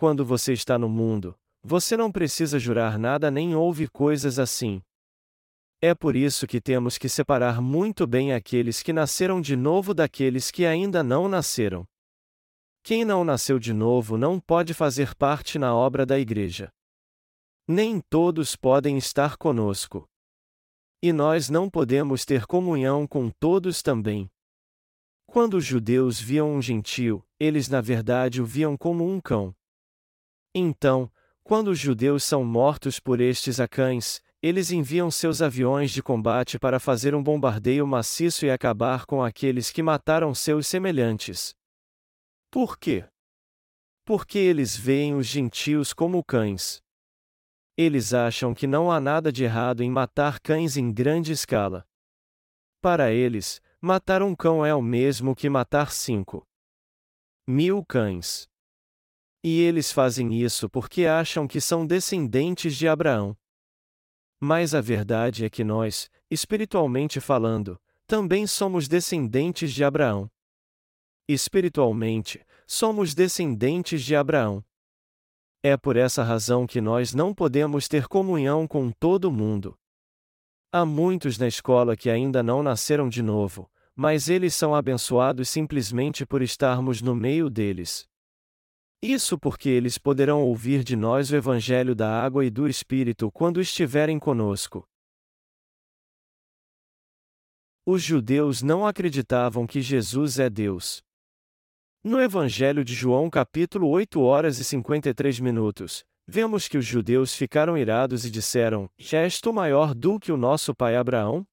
Quando 0.00 0.24
você 0.24 0.54
está 0.54 0.78
no 0.78 0.88
mundo, 0.88 1.38
você 1.62 1.94
não 1.94 2.10
precisa 2.10 2.58
jurar 2.58 2.98
nada 2.98 3.30
nem 3.30 3.54
ouve 3.54 3.86
coisas 3.86 4.38
assim. 4.38 4.80
É 5.78 5.94
por 5.94 6.16
isso 6.16 6.46
que 6.46 6.58
temos 6.58 6.96
que 6.96 7.06
separar 7.06 7.60
muito 7.60 8.06
bem 8.06 8.32
aqueles 8.32 8.82
que 8.82 8.94
nasceram 8.94 9.42
de 9.42 9.54
novo 9.54 9.92
daqueles 9.92 10.50
que 10.50 10.64
ainda 10.64 11.02
não 11.02 11.28
nasceram. 11.28 11.84
Quem 12.82 13.04
não 13.04 13.24
nasceu 13.24 13.58
de 13.58 13.74
novo 13.74 14.16
não 14.16 14.40
pode 14.40 14.72
fazer 14.72 15.14
parte 15.14 15.58
na 15.58 15.74
obra 15.74 16.06
da 16.06 16.18
Igreja. 16.18 16.72
Nem 17.68 18.00
todos 18.00 18.56
podem 18.56 18.96
estar 18.96 19.36
conosco. 19.36 20.08
E 21.02 21.12
nós 21.12 21.50
não 21.50 21.68
podemos 21.68 22.24
ter 22.24 22.46
comunhão 22.46 23.06
com 23.06 23.28
todos 23.38 23.82
também. 23.82 24.30
Quando 25.26 25.58
os 25.58 25.64
judeus 25.66 26.18
viam 26.18 26.50
um 26.50 26.62
gentio, 26.62 27.22
eles 27.38 27.68
na 27.68 27.82
verdade 27.82 28.40
o 28.40 28.46
viam 28.46 28.78
como 28.78 29.06
um 29.06 29.20
cão. 29.20 29.54
Então, 30.54 31.10
quando 31.44 31.68
os 31.68 31.78
judeus 31.78 32.24
são 32.24 32.44
mortos 32.44 32.98
por 32.98 33.20
estes 33.20 33.60
acães, 33.60 34.22
eles 34.42 34.70
enviam 34.70 35.10
seus 35.10 35.42
aviões 35.42 35.90
de 35.90 36.02
combate 36.02 36.58
para 36.58 36.80
fazer 36.80 37.14
um 37.14 37.22
bombardeio 37.22 37.86
maciço 37.86 38.46
e 38.46 38.50
acabar 38.50 39.04
com 39.04 39.22
aqueles 39.22 39.70
que 39.70 39.82
mataram 39.82 40.34
seus 40.34 40.66
semelhantes. 40.66 41.54
Por 42.50 42.78
quê? 42.78 43.04
Porque 44.04 44.38
eles 44.38 44.76
veem 44.76 45.14
os 45.14 45.26
gentios 45.26 45.92
como 45.92 46.24
cães. 46.24 46.82
Eles 47.76 48.12
acham 48.12 48.52
que 48.52 48.66
não 48.66 48.90
há 48.90 48.98
nada 48.98 49.30
de 49.30 49.44
errado 49.44 49.82
em 49.82 49.90
matar 49.90 50.40
cães 50.40 50.76
em 50.76 50.92
grande 50.92 51.32
escala. 51.32 51.86
Para 52.80 53.12
eles, 53.12 53.60
matar 53.80 54.22
um 54.22 54.34
cão 54.34 54.64
é 54.64 54.74
o 54.74 54.82
mesmo 54.82 55.36
que 55.36 55.48
matar 55.48 55.92
cinco 55.92 56.46
mil 57.46 57.84
cães. 57.84 58.49
E 59.42 59.60
eles 59.60 59.90
fazem 59.90 60.34
isso 60.34 60.68
porque 60.68 61.06
acham 61.06 61.48
que 61.48 61.60
são 61.60 61.86
descendentes 61.86 62.76
de 62.76 62.86
Abraão. 62.86 63.36
Mas 64.38 64.74
a 64.74 64.80
verdade 64.80 65.44
é 65.44 65.50
que 65.50 65.64
nós, 65.64 66.10
espiritualmente 66.30 67.20
falando, 67.20 67.80
também 68.06 68.46
somos 68.46 68.88
descendentes 68.88 69.72
de 69.72 69.84
Abraão. 69.84 70.30
Espiritualmente, 71.28 72.44
somos 72.66 73.14
descendentes 73.14 74.02
de 74.02 74.16
Abraão. 74.16 74.64
É 75.62 75.76
por 75.76 75.96
essa 75.96 76.22
razão 76.22 76.66
que 76.66 76.80
nós 76.80 77.14
não 77.14 77.34
podemos 77.34 77.86
ter 77.86 78.08
comunhão 78.08 78.66
com 78.66 78.90
todo 78.90 79.30
mundo. 79.30 79.78
Há 80.72 80.86
muitos 80.86 81.36
na 81.36 81.46
escola 81.46 81.96
que 81.96 82.08
ainda 82.08 82.42
não 82.42 82.62
nasceram 82.62 83.08
de 83.08 83.22
novo, 83.22 83.70
mas 83.94 84.28
eles 84.28 84.54
são 84.54 84.74
abençoados 84.74 85.48
simplesmente 85.48 86.24
por 86.24 86.42
estarmos 86.42 87.02
no 87.02 87.14
meio 87.14 87.50
deles. 87.50 88.08
Isso 89.02 89.38
porque 89.38 89.70
eles 89.70 89.96
poderão 89.96 90.42
ouvir 90.42 90.84
de 90.84 90.94
nós 90.94 91.30
o 91.30 91.36
Evangelho 91.36 91.94
da 91.94 92.22
água 92.22 92.44
e 92.44 92.50
do 92.50 92.68
Espírito 92.68 93.30
quando 93.32 93.58
estiverem 93.58 94.18
conosco. 94.18 94.86
Os 97.86 98.02
judeus 98.02 98.60
não 98.60 98.86
acreditavam 98.86 99.66
que 99.66 99.80
Jesus 99.80 100.38
é 100.38 100.50
Deus. 100.50 101.02
No 102.04 102.20
Evangelho 102.20 102.84
de 102.84 102.94
João, 102.94 103.30
capítulo 103.30 103.88
8 103.88 104.20
horas 104.20 104.58
e 104.58 104.64
53 104.64 105.40
minutos, 105.40 106.04
vemos 106.26 106.68
que 106.68 106.76
os 106.76 106.84
judeus 106.84 107.34
ficaram 107.34 107.76
irados 107.78 108.26
e 108.26 108.30
disseram: 108.30 108.88
Já 108.98 109.20
és 109.20 109.40
tu 109.40 109.50
maior 109.50 109.94
do 109.94 110.20
que 110.20 110.30
o 110.30 110.36
nosso 110.36 110.74
pai 110.74 110.94
Abraão? 110.94 111.46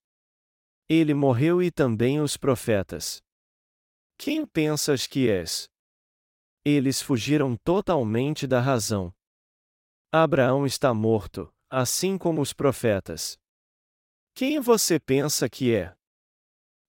Ele 0.89 1.13
morreu 1.13 1.63
e 1.63 1.71
também 1.71 2.19
os 2.19 2.36
profetas. 2.36 3.21
Quem 4.17 4.45
pensas 4.45 5.07
que 5.07 5.29
és? 5.29 5.69
Eles 6.69 7.01
fugiram 7.01 7.56
totalmente 7.56 8.45
da 8.45 8.60
razão. 8.60 9.15
Abraão 10.12 10.65
está 10.65 10.93
morto, 10.93 11.49
assim 11.69 12.17
como 12.17 12.41
os 12.41 12.51
profetas. 12.51 13.39
Quem 14.36 14.60
você 14.60 14.99
pensa 14.99 15.47
que 15.47 15.73
é? 15.73 15.95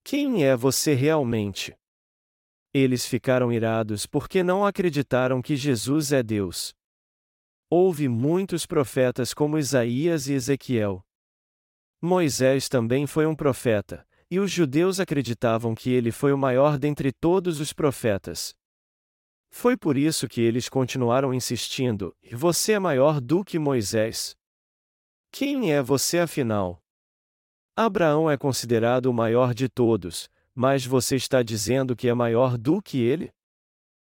Quem 0.02 0.44
é 0.44 0.56
você 0.56 0.94
realmente? 0.94 1.78
Eles 2.74 3.06
ficaram 3.06 3.52
irados 3.52 4.04
porque 4.04 4.42
não 4.42 4.66
acreditaram 4.66 5.40
que 5.40 5.54
Jesus 5.54 6.10
é 6.10 6.24
Deus. 6.24 6.74
Houve 7.70 8.08
muitos 8.08 8.66
profetas 8.66 9.32
como 9.32 9.60
Isaías 9.60 10.26
e 10.26 10.32
Ezequiel. 10.32 11.06
Moisés 12.02 12.68
também 12.68 13.06
foi 13.06 13.26
um 13.26 13.36
profeta, 13.36 14.04
e 14.28 14.40
os 14.40 14.50
judeus 14.50 14.98
acreditavam 14.98 15.72
que 15.72 15.90
ele 15.90 16.10
foi 16.10 16.32
o 16.32 16.38
maior 16.38 16.80
dentre 16.80 17.12
todos 17.12 17.60
os 17.60 17.72
profetas. 17.72 18.58
Foi 19.50 19.76
por 19.76 19.96
isso 19.96 20.28
que 20.28 20.40
eles 20.40 20.68
continuaram 20.68 21.32
insistindo: 21.32 22.14
Você 22.32 22.72
é 22.72 22.78
maior 22.78 23.20
do 23.20 23.44
que 23.44 23.58
Moisés? 23.58 24.36
Quem 25.30 25.72
é 25.72 25.82
você 25.82 26.18
afinal? 26.18 26.82
Abraão 27.76 28.30
é 28.30 28.36
considerado 28.36 29.06
o 29.06 29.12
maior 29.12 29.54
de 29.54 29.68
todos, 29.68 30.28
mas 30.54 30.84
você 30.84 31.16
está 31.16 31.42
dizendo 31.42 31.94
que 31.94 32.08
é 32.08 32.14
maior 32.14 32.58
do 32.58 32.82
que 32.82 32.98
ele? 32.98 33.30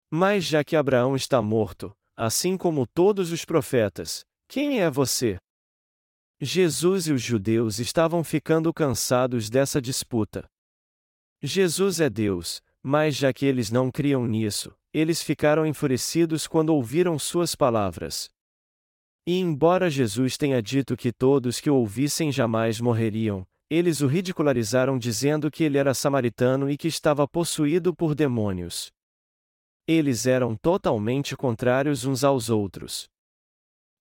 Mas 0.10 0.46
já 0.46 0.64
que 0.64 0.76
Abraão 0.76 1.16
está 1.16 1.42
morto, 1.42 1.94
assim 2.16 2.58
como 2.58 2.88
todos 2.88 3.32
os 3.32 3.44
profetas, 3.44 4.26
quem 4.48 4.82
é 4.82 4.90
você? 4.90 5.38
Jesus 6.42 7.08
e 7.08 7.12
os 7.12 7.22
judeus 7.22 7.80
estavam 7.80 8.24
ficando 8.24 8.74
cansados 8.74 9.50
dessa 9.50 9.82
disputa. 9.82 10.50
Jesus 11.42 12.00
é 12.00 12.10
Deus, 12.10 12.62
mas 12.82 13.16
já 13.16 13.34
que 13.34 13.46
eles 13.46 13.70
não 13.70 13.92
criam 13.92 14.26
nisso, 14.26 14.74
eles 14.94 15.22
ficaram 15.22 15.66
enfurecidos 15.66 16.48
quando 16.48 16.70
ouviram 16.70 17.18
suas 17.20 17.56
palavras. 17.56 18.30
E 19.28 19.38
embora 19.40 19.90
Jesus 19.90 20.38
tenha 20.38 20.62
dito 20.62 20.98
que 20.98 21.12
todos 21.12 21.60
que 21.60 21.70
o 21.70 21.76
ouvissem 21.76 22.32
jamais 22.32 22.82
morreriam, 22.82 23.46
eles 23.70 24.02
o 24.02 24.08
ridicularizaram 24.08 24.98
dizendo 24.98 25.52
que 25.52 25.64
ele 25.64 25.78
era 25.78 25.94
samaritano 25.94 26.70
e 26.70 26.76
que 26.76 26.88
estava 26.88 27.28
possuído 27.28 27.96
por 27.96 28.16
demônios. 28.16 28.92
Eles 29.88 30.26
eram 30.26 30.56
totalmente 30.56 31.36
contrários 31.36 32.06
uns 32.06 32.24
aos 32.24 32.50
outros. 32.50 33.08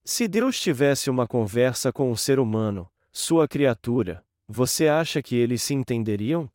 Se 0.04 0.26
Deus 0.26 0.58
tivesse 0.58 1.10
uma 1.10 1.26
conversa 1.26 1.92
com 1.92 2.10
o 2.10 2.16
ser 2.16 2.38
humano, 2.38 2.90
sua 3.12 3.46
criatura, 3.46 4.24
você 4.46 4.88
acha 4.88 5.22
que 5.22 5.36
eles 5.36 5.62
se 5.62 5.74
entenderiam? 5.74 6.50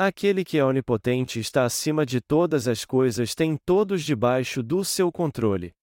Aquele 0.00 0.44
que 0.44 0.56
é 0.56 0.64
onipotente 0.64 1.40
está 1.40 1.64
acima 1.64 2.06
de 2.06 2.20
todas 2.20 2.68
as 2.68 2.84
coisas 2.84 3.34
tem 3.34 3.56
todos 3.56 4.04
debaixo 4.04 4.62
do 4.62 4.84
seu 4.84 5.10
controle. 5.10 5.74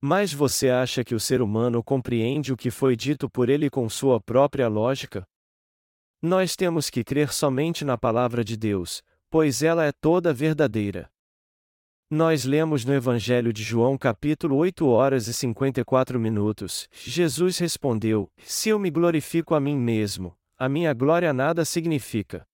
Mas 0.00 0.32
você 0.32 0.70
acha 0.70 1.04
que 1.04 1.14
o 1.14 1.20
ser 1.20 1.42
humano 1.42 1.84
compreende 1.84 2.54
o 2.54 2.56
que 2.56 2.70
foi 2.70 2.96
dito 2.96 3.28
por 3.28 3.50
ele 3.50 3.68
com 3.68 3.86
sua 3.86 4.18
própria 4.18 4.66
lógica? 4.66 5.28
Nós 6.22 6.56
temos 6.56 6.88
que 6.88 7.04
crer 7.04 7.30
somente 7.30 7.84
na 7.84 7.98
palavra 7.98 8.42
de 8.42 8.56
Deus, 8.56 9.02
pois 9.28 9.62
ela 9.62 9.84
é 9.84 9.92
toda 9.92 10.32
verdadeira. 10.32 11.10
Nós 12.10 12.46
lemos 12.46 12.82
no 12.86 12.94
Evangelho 12.94 13.52
de 13.52 13.62
João 13.62 13.98
capítulo 13.98 14.56
8 14.56 14.86
horas 14.86 15.26
e 15.26 15.34
54 15.34 16.18
minutos. 16.18 16.88
Jesus 16.90 17.58
respondeu: 17.58 18.32
Se 18.38 18.70
eu 18.70 18.78
me 18.78 18.88
glorifico 18.90 19.54
a 19.54 19.60
mim 19.60 19.76
mesmo, 19.76 20.34
a 20.56 20.66
minha 20.66 20.94
glória 20.94 21.30
nada 21.34 21.62
significa. 21.66 22.48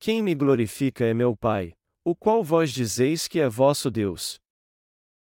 Quem 0.00 0.22
me 0.22 0.32
glorifica 0.32 1.04
é 1.04 1.12
meu 1.12 1.36
Pai, 1.36 1.74
o 2.04 2.14
qual 2.14 2.44
vós 2.44 2.70
dizeis 2.70 3.26
que 3.26 3.40
é 3.40 3.48
vosso 3.48 3.90
Deus. 3.90 4.40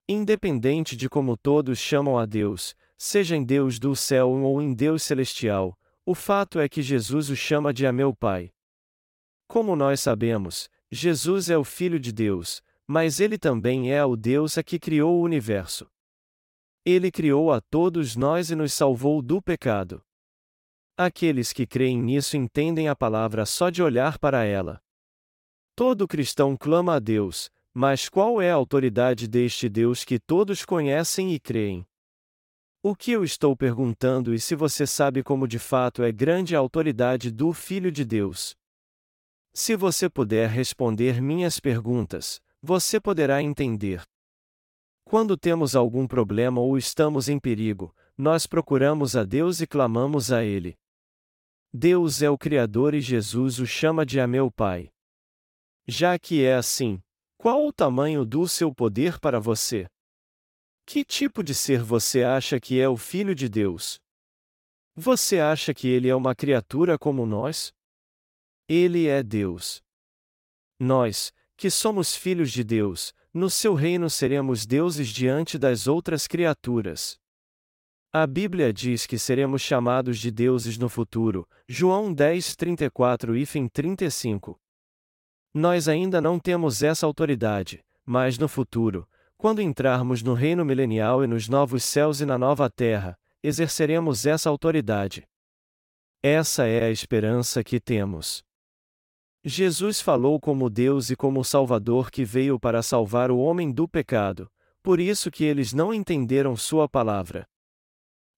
Independente 0.09 0.97
de 0.97 1.09
como 1.09 1.37
todos 1.37 1.79
chamam 1.79 2.17
a 2.17 2.25
Deus, 2.25 2.77
seja 2.97 3.35
em 3.35 3.43
Deus 3.45 3.81
do 3.81 3.97
céu 3.97 4.31
ou 4.31 4.63
em 4.63 4.73
Deus 4.73 5.03
celestial, 5.03 5.77
o 6.07 6.15
fato 6.15 6.61
é 6.61 6.69
que 6.69 6.83
Jesus 6.83 7.31
o 7.31 7.37
chama 7.37 7.75
de 7.75 7.85
a 7.85 7.93
meu 7.93 8.15
Pai. 8.15 8.53
Como 9.49 9.75
nós 9.75 10.01
sabemos, 10.01 10.71
Jesus 10.89 11.51
é 11.51 11.59
o 11.59 11.65
Filho 11.65 11.99
de 11.99 12.13
Deus, 12.13 12.63
mas 12.87 13.19
ele 13.19 13.39
também 13.39 13.93
é 13.93 14.05
o 14.05 14.15
Deus 14.15 14.57
a 14.57 14.63
que 14.63 14.79
criou 14.79 15.19
o 15.19 15.23
universo. 15.23 15.91
Ele 16.85 17.11
criou 17.11 17.53
a 17.53 17.61
todos 17.61 18.15
nós 18.15 18.51
e 18.51 18.55
nos 18.55 18.73
salvou 18.73 19.21
do 19.21 19.43
pecado. 19.43 20.01
Aqueles 21.03 21.51
que 21.51 21.67
creem 21.67 21.99
nisso 21.99 22.37
entendem 22.37 22.87
a 22.87 22.95
palavra 22.95 23.47
só 23.47 23.71
de 23.71 23.83
olhar 23.83 24.19
para 24.19 24.45
ela. 24.45 24.83
Todo 25.75 26.07
cristão 26.07 26.55
clama 26.55 26.97
a 26.97 26.99
Deus, 26.99 27.51
mas 27.73 28.07
qual 28.07 28.39
é 28.39 28.51
a 28.51 28.55
autoridade 28.55 29.27
deste 29.27 29.67
Deus 29.67 30.05
que 30.05 30.19
todos 30.19 30.63
conhecem 30.63 31.33
e 31.33 31.41
creem? 31.41 31.87
O 32.83 32.95
que 32.95 33.13
eu 33.13 33.25
estou 33.25 33.57
perguntando 33.57 34.35
e 34.35 34.39
se 34.39 34.55
você 34.55 34.87
sabe 34.87 35.23
como 35.23 35.49
de 35.49 35.59
fato 35.59 36.03
é 36.03 36.13
grande 36.13 36.55
a 36.55 36.59
autoridade 36.59 37.31
do 37.31 37.55
Filho 37.55 37.91
de 37.91 38.05
Deus? 38.05 38.55
Se 39.55 39.75
você 39.77 40.07
puder 40.07 40.51
responder 40.51 41.23
minhas 41.23 41.59
perguntas, 41.59 42.43
você 42.61 43.01
poderá 43.01 43.43
entender. 43.43 44.03
Quando 45.03 45.35
temos 45.35 45.75
algum 45.75 46.07
problema 46.07 46.61
ou 46.61 46.77
estamos 46.77 47.27
em 47.27 47.39
perigo, 47.39 47.97
nós 48.19 48.47
procuramos 48.47 49.17
a 49.17 49.25
Deus 49.25 49.63
e 49.63 49.67
clamamos 49.67 50.31
a 50.31 50.45
Ele. 50.45 50.79
Deus 51.73 52.21
é 52.21 52.29
o 52.29 52.37
Criador 52.37 52.95
e 52.95 53.01
Jesus 53.01 53.61
o 53.61 53.67
chama 53.67 54.05
de 54.05 54.19
a 54.19 54.27
meu 54.27 54.51
Pai. 54.51 54.91
Já 55.87 56.19
que 56.19 56.45
é 56.45 56.55
assim, 56.55 57.01
qual 57.39 57.65
o 57.65 57.73
tamanho 57.73 58.25
do 58.25 58.49
seu 58.49 58.75
poder 58.75 59.21
para 59.21 59.39
você? 59.39 59.87
Que 60.85 61.05
tipo 61.05 61.45
de 61.45 61.55
ser 61.55 61.81
você 61.81 62.25
acha 62.25 62.59
que 62.59 62.81
é 62.81 62.89
o 62.89 62.97
Filho 62.97 63.37
de 63.37 63.49
Deus? 63.49 64.01
Você 64.97 65.39
acha 65.39 65.73
que 65.73 65.87
ele 65.87 66.09
é 66.09 66.15
uma 66.15 66.35
criatura 66.35 66.99
como 66.99 67.25
nós? 67.25 67.73
Ele 68.69 69.07
é 69.07 69.23
Deus. 69.23 69.81
Nós, 70.77 71.33
que 71.57 71.71
somos 71.71 72.17
filhos 72.17 72.51
de 72.51 72.65
Deus, 72.65 73.15
no 73.33 73.49
seu 73.49 73.75
reino 73.75 74.11
seremos 74.11 74.67
deuses 74.67 75.09
diante 75.09 75.57
das 75.57 75.87
outras 75.87 76.27
criaturas. 76.27 77.17
A 78.13 78.27
Bíblia 78.27 78.73
diz 78.73 79.07
que 79.07 79.17
seremos 79.17 79.63
chamados 79.63 80.19
de 80.19 80.33
deuses 80.33 80.77
no 80.77 80.89
futuro, 80.89 81.49
João 81.69 82.13
10, 82.13 82.57
34 82.57 83.37
e 83.37 83.47
35. 83.47 84.61
Nós 85.55 85.87
ainda 85.87 86.21
não 86.21 86.37
temos 86.37 86.83
essa 86.83 87.07
autoridade, 87.07 87.85
mas 88.05 88.37
no 88.37 88.49
futuro, 88.49 89.09
quando 89.39 89.63
entrarmos 89.63 90.25
no 90.25 90.35
reino 90.35 90.65
milenial 90.65 91.23
e 91.23 91.29
nos 91.29 91.49
novos 91.49 91.85
céus 91.85 92.21
e 92.21 92.27
na 92.27 92.37
nova 92.37 92.69
terra, 92.69 93.17
exerceremos 93.45 94.27
essa 94.27 94.51
autoridade. 94.51 95.25
Essa 96.21 96.67
é 96.67 96.87
a 96.87 96.91
esperança 96.91 97.63
que 97.63 97.79
temos. 97.79 98.43
Jesus 99.45 100.01
falou 100.01 100.41
como 100.41 100.69
Deus 100.69 101.11
e 101.11 101.17
como 101.17 101.45
Salvador 101.45 102.11
que 102.11 102.25
veio 102.25 102.59
para 102.59 102.83
salvar 102.83 103.31
o 103.31 103.39
homem 103.39 103.71
do 103.71 103.87
pecado, 103.87 104.51
por 104.83 104.99
isso 104.99 105.31
que 105.31 105.45
eles 105.45 105.73
não 105.73 105.95
entenderam 105.95 106.57
sua 106.57 106.89
palavra. 106.89 107.47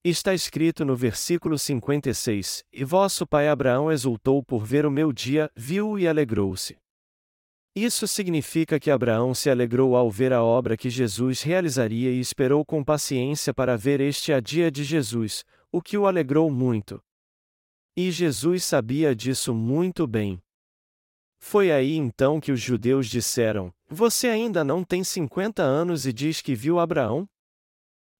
Está 0.04 0.34
escrito 0.34 0.84
no 0.84 0.96
versículo 0.96 1.56
56: 1.56 2.64
E 2.72 2.82
vosso 2.82 3.24
pai 3.24 3.48
Abraão 3.48 3.92
exultou 3.92 4.42
por 4.42 4.64
ver 4.64 4.84
o 4.84 4.90
meu 4.90 5.12
dia, 5.12 5.48
viu-o 5.54 5.96
e 5.96 6.08
alegrou-se. 6.08 6.76
Isso 7.72 8.08
significa 8.08 8.80
que 8.80 8.90
Abraão 8.90 9.32
se 9.32 9.48
alegrou 9.48 9.94
ao 9.94 10.10
ver 10.10 10.32
a 10.32 10.42
obra 10.42 10.76
que 10.76 10.90
Jesus 10.90 11.42
realizaria 11.42 12.10
e 12.10 12.18
esperou 12.18 12.64
com 12.64 12.82
paciência 12.82 13.54
para 13.54 13.76
ver 13.76 14.00
este 14.00 14.32
a 14.32 14.40
dia 14.40 14.72
de 14.72 14.82
Jesus, 14.82 15.44
o 15.70 15.80
que 15.80 15.96
o 15.96 16.04
alegrou 16.04 16.50
muito. 16.50 17.00
E 17.96 18.10
Jesus 18.10 18.64
sabia 18.64 19.14
disso 19.14 19.54
muito 19.54 20.04
bem. 20.04 20.42
Foi 21.38 21.70
aí 21.70 21.94
então 21.94 22.40
que 22.40 22.50
os 22.50 22.60
judeus 22.60 23.06
disseram: 23.06 23.72
Você 23.88 24.26
ainda 24.26 24.64
não 24.64 24.82
tem 24.82 25.04
50 25.04 25.62
anos 25.62 26.06
e 26.06 26.12
diz 26.12 26.40
que 26.40 26.56
viu 26.56 26.80
Abraão? 26.80 27.28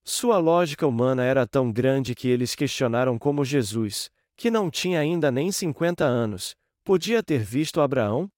Sua 0.05 0.38
lógica 0.38 0.87
humana 0.87 1.25
era 1.25 1.47
tão 1.47 1.71
grande 1.71 2.15
que 2.15 2.29
eles 2.29 2.55
questionaram 2.55 3.19
como 3.19 3.45
Jesus, 3.45 4.11
que 4.37 4.51
não 4.51 4.69
tinha 4.69 4.99
ainda 4.99 5.31
nem 5.31 5.53
50 5.53 6.05
anos, 6.05 6.57
podia 6.85 7.23
ter 7.23 7.45
visto 7.45 7.81
Abraão? 7.81 8.29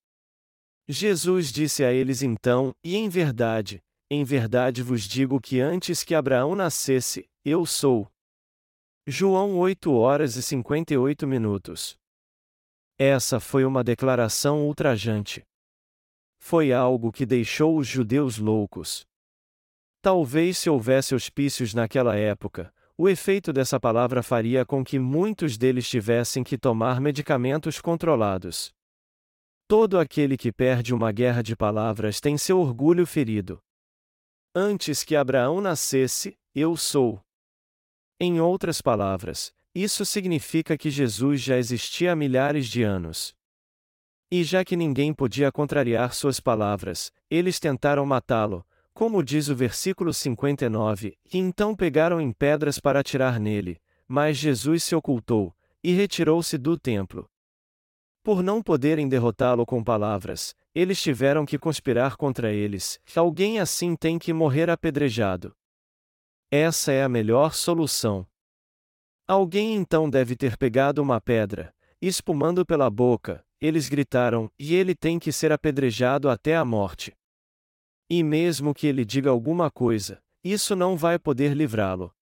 Jesus 0.86 1.50
disse 1.50 1.82
a 1.82 1.90
eles 1.90 2.22
então: 2.22 2.72
E 2.84 2.96
em 2.96 3.08
verdade, 3.08 3.82
em 4.10 4.22
verdade 4.22 4.82
vos 4.82 5.04
digo 5.04 5.40
que 5.40 5.60
antes 5.60 6.04
que 6.04 6.14
Abraão 6.14 6.54
nascesse, 6.54 7.26
eu 7.42 7.64
sou. 7.64 8.06
João 9.06 9.58
8 9.58 9.92
horas 9.92 10.36
e 10.36 10.42
58 10.42 11.26
minutos. 11.26 11.96
Essa 12.98 13.40
foi 13.40 13.64
uma 13.64 13.82
declaração 13.82 14.66
ultrajante. 14.66 15.42
Foi 16.38 16.72
algo 16.72 17.10
que 17.10 17.24
deixou 17.24 17.78
os 17.78 17.88
judeus 17.88 18.36
loucos. 18.36 19.06
Talvez 20.04 20.58
se 20.58 20.68
houvesse 20.68 21.14
hospícios 21.14 21.72
naquela 21.72 22.14
época, 22.14 22.70
o 22.94 23.08
efeito 23.08 23.54
dessa 23.54 23.80
palavra 23.80 24.22
faria 24.22 24.62
com 24.62 24.84
que 24.84 24.98
muitos 24.98 25.56
deles 25.56 25.88
tivessem 25.88 26.44
que 26.44 26.58
tomar 26.58 27.00
medicamentos 27.00 27.80
controlados. 27.80 28.70
Todo 29.66 29.98
aquele 29.98 30.36
que 30.36 30.52
perde 30.52 30.92
uma 30.92 31.10
guerra 31.10 31.40
de 31.40 31.56
palavras 31.56 32.20
tem 32.20 32.36
seu 32.36 32.60
orgulho 32.60 33.06
ferido. 33.06 33.58
Antes 34.54 35.02
que 35.02 35.16
Abraão 35.16 35.62
nascesse, 35.62 36.36
eu 36.54 36.76
sou. 36.76 37.18
Em 38.20 38.42
outras 38.42 38.82
palavras, 38.82 39.54
isso 39.74 40.04
significa 40.04 40.76
que 40.76 40.90
Jesus 40.90 41.40
já 41.40 41.56
existia 41.56 42.12
há 42.12 42.14
milhares 42.14 42.66
de 42.66 42.82
anos. 42.82 43.34
E 44.30 44.44
já 44.44 44.66
que 44.66 44.76
ninguém 44.76 45.14
podia 45.14 45.50
contrariar 45.50 46.12
suas 46.12 46.40
palavras, 46.40 47.10
eles 47.30 47.58
tentaram 47.58 48.04
matá-lo, 48.04 48.66
como 48.94 49.24
diz 49.24 49.48
o 49.48 49.56
versículo 49.56 50.14
59, 50.14 51.18
e 51.32 51.36
então 51.36 51.74
pegaram 51.74 52.20
em 52.20 52.30
pedras 52.30 52.78
para 52.78 53.00
atirar 53.00 53.40
nele, 53.40 53.80
mas 54.06 54.36
Jesus 54.36 54.84
se 54.84 54.94
ocultou, 54.94 55.52
e 55.82 55.92
retirou-se 55.92 56.56
do 56.56 56.78
templo. 56.78 57.28
Por 58.22 58.40
não 58.40 58.62
poderem 58.62 59.08
derrotá-lo 59.08 59.66
com 59.66 59.82
palavras, 59.82 60.54
eles 60.72 61.02
tiveram 61.02 61.44
que 61.44 61.58
conspirar 61.58 62.16
contra 62.16 62.52
eles, 62.52 63.00
alguém 63.16 63.58
assim 63.58 63.96
tem 63.96 64.16
que 64.16 64.32
morrer 64.32 64.70
apedrejado. 64.70 65.54
Essa 66.48 66.92
é 66.92 67.02
a 67.02 67.08
melhor 67.08 67.52
solução. 67.52 68.24
Alguém 69.26 69.74
então 69.74 70.08
deve 70.08 70.36
ter 70.36 70.56
pegado 70.56 71.02
uma 71.02 71.20
pedra, 71.20 71.74
espumando 72.00 72.64
pela 72.64 72.88
boca, 72.88 73.44
eles 73.60 73.88
gritaram, 73.88 74.48
e 74.56 74.74
ele 74.74 74.94
tem 74.94 75.18
que 75.18 75.32
ser 75.32 75.50
apedrejado 75.50 76.30
até 76.30 76.54
a 76.54 76.64
morte. 76.64 77.12
E 78.16 78.22
mesmo 78.22 78.72
que 78.72 78.86
ele 78.86 79.04
diga 79.04 79.28
alguma 79.28 79.68
coisa, 79.68 80.22
isso 80.44 80.76
não 80.76 80.96
vai 80.96 81.18
poder 81.18 81.52
livrá-lo. 81.52 82.14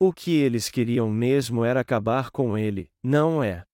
O 0.00 0.12
que 0.12 0.32
eles 0.32 0.68
queriam 0.68 1.08
mesmo 1.08 1.64
era 1.64 1.78
acabar 1.78 2.32
com 2.32 2.58
ele, 2.58 2.90
não 3.04 3.40
é? 3.40 3.64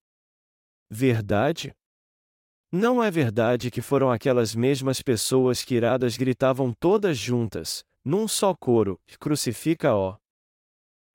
Verdade? 0.91 1.75
Não 2.71 3.03
é 3.03 3.11
verdade 3.11 3.71
que 3.71 3.81
foram 3.81 4.11
aquelas 4.11 4.55
mesmas 4.55 5.01
pessoas 5.01 5.65
que 5.65 5.75
iradas 5.75 6.19
gritavam 6.19 6.71
todas 6.71 7.17
juntas, 7.17 7.83
num 8.05 8.29
só 8.29 8.55
coro: 8.55 9.01
Crucifica-ó. 9.19 10.19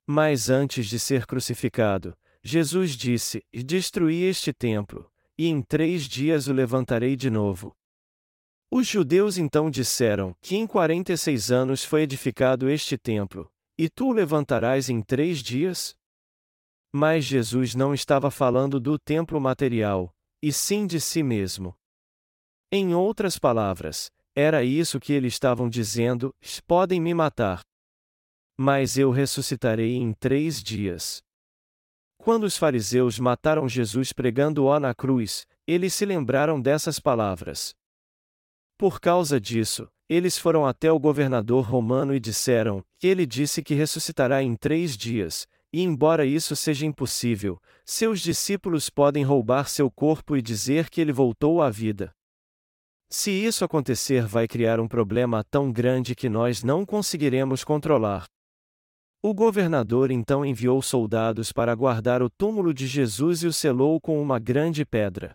Mas 0.04 0.50
antes 0.50 0.88
de 0.88 0.98
ser 0.98 1.26
crucificado, 1.26 2.18
Jesus 2.42 2.96
disse: 2.96 3.40
Destruí 3.52 4.24
este 4.24 4.52
templo, 4.52 5.08
e 5.38 5.46
em 5.46 5.62
três 5.62 6.08
dias 6.08 6.48
o 6.48 6.52
levantarei 6.52 7.14
de 7.14 7.30
novo. 7.30 7.77
Os 8.70 8.86
judeus 8.86 9.38
então 9.38 9.70
disseram: 9.70 10.34
Que 10.40 10.56
em 10.56 10.66
quarenta 10.66 11.12
e 11.12 11.18
seis 11.18 11.50
anos 11.50 11.84
foi 11.84 12.02
edificado 12.02 12.68
este 12.68 12.98
templo, 12.98 13.50
e 13.78 13.88
tu 13.88 14.08
o 14.08 14.12
levantarás 14.12 14.88
em 14.88 15.00
três 15.00 15.42
dias? 15.42 15.96
Mas 16.92 17.24
Jesus 17.24 17.74
não 17.74 17.94
estava 17.94 18.30
falando 18.30 18.78
do 18.78 18.98
templo 18.98 19.40
material, 19.40 20.14
e 20.42 20.52
sim 20.52 20.86
de 20.86 21.00
si 21.00 21.22
mesmo. 21.22 21.74
Em 22.70 22.94
outras 22.94 23.38
palavras, 23.38 24.10
era 24.34 24.62
isso 24.62 25.00
que 25.00 25.12
eles 25.12 25.32
estavam 25.32 25.68
dizendo: 25.68 26.34
podem 26.66 27.00
me 27.00 27.14
matar, 27.14 27.62
mas 28.58 28.98
eu 28.98 29.12
ressuscitarei 29.12 29.94
em 29.94 30.12
três 30.12 30.60
dias. 30.60 31.22
Quando 32.18 32.42
os 32.42 32.58
fariseus 32.58 33.18
mataram 33.18 33.68
Jesus 33.68 34.12
pregando-o 34.12 34.80
na 34.80 34.92
cruz, 34.92 35.46
eles 35.64 35.94
se 35.94 36.04
lembraram 36.04 36.60
dessas 36.60 36.98
palavras. 36.98 37.72
Por 38.78 39.00
causa 39.00 39.40
disso, 39.40 39.88
eles 40.08 40.38
foram 40.38 40.64
até 40.64 40.90
o 40.92 41.00
governador 41.00 41.64
romano 41.64 42.14
e 42.14 42.20
disseram: 42.20 42.82
ele 43.02 43.26
disse 43.26 43.60
que 43.60 43.74
ressuscitará 43.74 44.40
em 44.40 44.54
três 44.54 44.96
dias, 44.96 45.48
e 45.72 45.82
embora 45.82 46.24
isso 46.24 46.54
seja 46.54 46.86
impossível, 46.86 47.60
seus 47.84 48.20
discípulos 48.20 48.88
podem 48.88 49.24
roubar 49.24 49.68
seu 49.68 49.90
corpo 49.90 50.36
e 50.36 50.40
dizer 50.40 50.88
que 50.88 51.00
ele 51.00 51.12
voltou 51.12 51.60
à 51.60 51.68
vida. 51.68 52.12
Se 53.10 53.32
isso 53.32 53.64
acontecer, 53.64 54.24
vai 54.26 54.46
criar 54.46 54.78
um 54.78 54.86
problema 54.86 55.42
tão 55.42 55.72
grande 55.72 56.14
que 56.14 56.28
nós 56.28 56.62
não 56.62 56.86
conseguiremos 56.86 57.64
controlar. 57.64 58.26
O 59.20 59.34
governador 59.34 60.12
então 60.12 60.44
enviou 60.44 60.80
soldados 60.80 61.50
para 61.50 61.74
guardar 61.74 62.22
o 62.22 62.30
túmulo 62.30 62.72
de 62.72 62.86
Jesus 62.86 63.42
e 63.42 63.48
o 63.48 63.52
selou 63.52 64.00
com 64.00 64.22
uma 64.22 64.38
grande 64.38 64.86
pedra. 64.86 65.34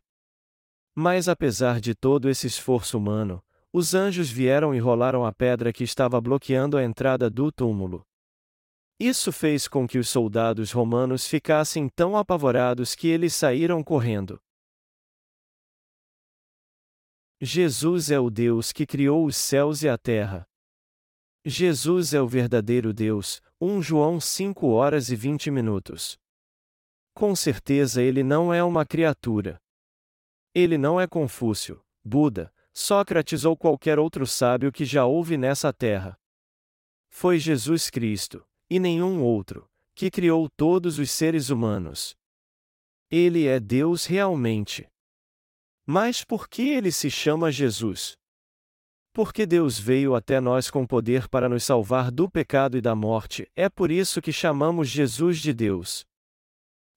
Mas 0.95 1.27
apesar 1.27 1.79
de 1.79 1.95
todo 1.95 2.29
esse 2.29 2.47
esforço 2.47 2.97
humano, 2.97 3.43
Os 3.75 3.95
anjos 3.95 4.29
vieram 4.29 4.75
e 4.75 4.79
rolaram 4.79 5.25
a 5.25 5.33
pedra 5.33 5.73
que 5.73 5.83
estava 5.83 6.21
bloqueando 6.21 6.77
a 6.77 6.83
entrada 6.83 7.27
do 7.27 7.51
túmulo. 7.51 8.05
Isso 8.99 9.31
fez 9.31 9.67
com 9.67 9.87
que 9.87 9.97
os 9.97 10.07
soldados 10.07 10.71
romanos 10.71 11.27
ficassem 11.27 11.89
tão 11.89 12.15
apavorados 12.15 12.93
que 12.93 13.07
eles 13.07 13.33
saíram 13.33 13.83
correndo. 13.83 14.39
Jesus 17.41 18.11
é 18.11 18.19
o 18.19 18.29
Deus 18.29 18.71
que 18.71 18.85
criou 18.85 19.25
os 19.25 19.35
céus 19.35 19.81
e 19.81 19.89
a 19.89 19.97
terra. 19.97 20.47
Jesus 21.43 22.13
é 22.13 22.21
o 22.21 22.27
verdadeiro 22.27 22.93
Deus, 22.93 23.41
1 23.59 23.81
João 23.81 24.19
5 24.19 24.67
horas 24.67 25.09
e 25.09 25.15
20 25.15 25.49
minutos. 25.49 26.15
Com 27.15 27.35
certeza 27.35 28.03
ele 28.03 28.21
não 28.23 28.53
é 28.53 28.63
uma 28.63 28.85
criatura. 28.85 29.59
Ele 30.55 30.77
não 30.77 31.01
é 31.01 31.07
Confúcio, 31.07 31.83
Buda, 32.03 32.53
Sócrates 32.71 33.43
ou 33.43 33.57
qualquer 33.57 33.97
outro 33.97 34.27
sábio 34.27 34.71
que 34.71 34.85
já 34.85 35.05
houve 35.05 35.35
nessa 35.35 35.73
terra. 35.73 36.19
Foi 37.09 37.39
Jesus 37.39 37.89
Cristo, 37.89 38.45
e 38.69 38.79
nenhum 38.79 39.23
outro, 39.23 39.67
que 39.95 40.11
criou 40.11 40.47
todos 40.49 40.99
os 40.99 41.09
seres 41.09 41.49
humanos. 41.49 42.15
Ele 43.09 43.47
é 43.47 43.59
Deus 43.59 44.05
realmente. 44.05 44.87
Mas 45.85 46.23
por 46.23 46.47
que 46.47 46.69
ele 46.69 46.91
se 46.91 47.09
chama 47.09 47.51
Jesus? 47.51 48.15
Porque 49.11 49.45
Deus 49.45 49.79
veio 49.79 50.15
até 50.15 50.39
nós 50.39 50.69
com 50.69 50.85
poder 50.85 51.27
para 51.27 51.49
nos 51.49 51.63
salvar 51.63 52.11
do 52.11 52.29
pecado 52.29 52.77
e 52.77 52.81
da 52.81 52.95
morte, 52.95 53.49
é 53.55 53.69
por 53.69 53.89
isso 53.89 54.21
que 54.21 54.31
chamamos 54.31 54.87
Jesus 54.87 55.39
de 55.39 55.51
Deus. 55.51 56.05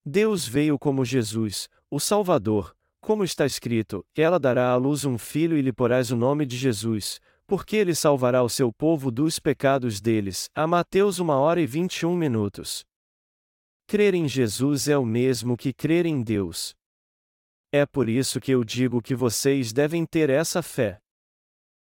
Deus 0.05 0.47
veio 0.47 0.79
como 0.79 1.05
Jesus, 1.05 1.69
o 1.91 1.99
Salvador, 1.99 2.76
como 3.07 3.23
está 3.23 3.47
escrito: 3.47 4.05
Ela 4.17 4.37
dará 4.37 4.73
à 4.73 4.75
luz 4.75 5.05
um 5.05 5.17
filho 5.17 5.57
e 5.57 5.63
lhe 5.63 5.73
porás 5.73 6.11
o 6.11 6.17
nome 6.17 6.45
de 6.45 6.57
Jesus, 6.57 7.21
porque 7.47 7.77
ele 7.77 7.95
salvará 7.95 8.43
o 8.43 8.49
seu 8.49 8.73
povo 8.73 9.13
dos 9.13 9.39
pecados 9.39 10.01
deles. 10.01 10.51
A 10.53 10.67
Mateus 10.67 11.21
1 11.21 11.29
hora 11.29 11.61
e 11.61 11.67
21 11.67 12.17
minutos. 12.17 12.85
Crer 13.87 14.13
em 14.15 14.27
Jesus 14.27 14.89
é 14.89 14.99
o 14.99 15.07
mesmo 15.07 15.57
que 15.57 15.73
crer 15.73 16.05
em 16.05 16.21
Deus. 16.21 16.75
É 17.71 17.87
por 17.87 18.09
isso 18.09 18.41
que 18.41 18.51
eu 18.51 18.65
digo 18.65 19.01
que 19.01 19.15
vocês 19.15 19.73
devem 19.73 20.05
ter 20.05 20.29
essa 20.29 20.61
fé. 20.61 20.99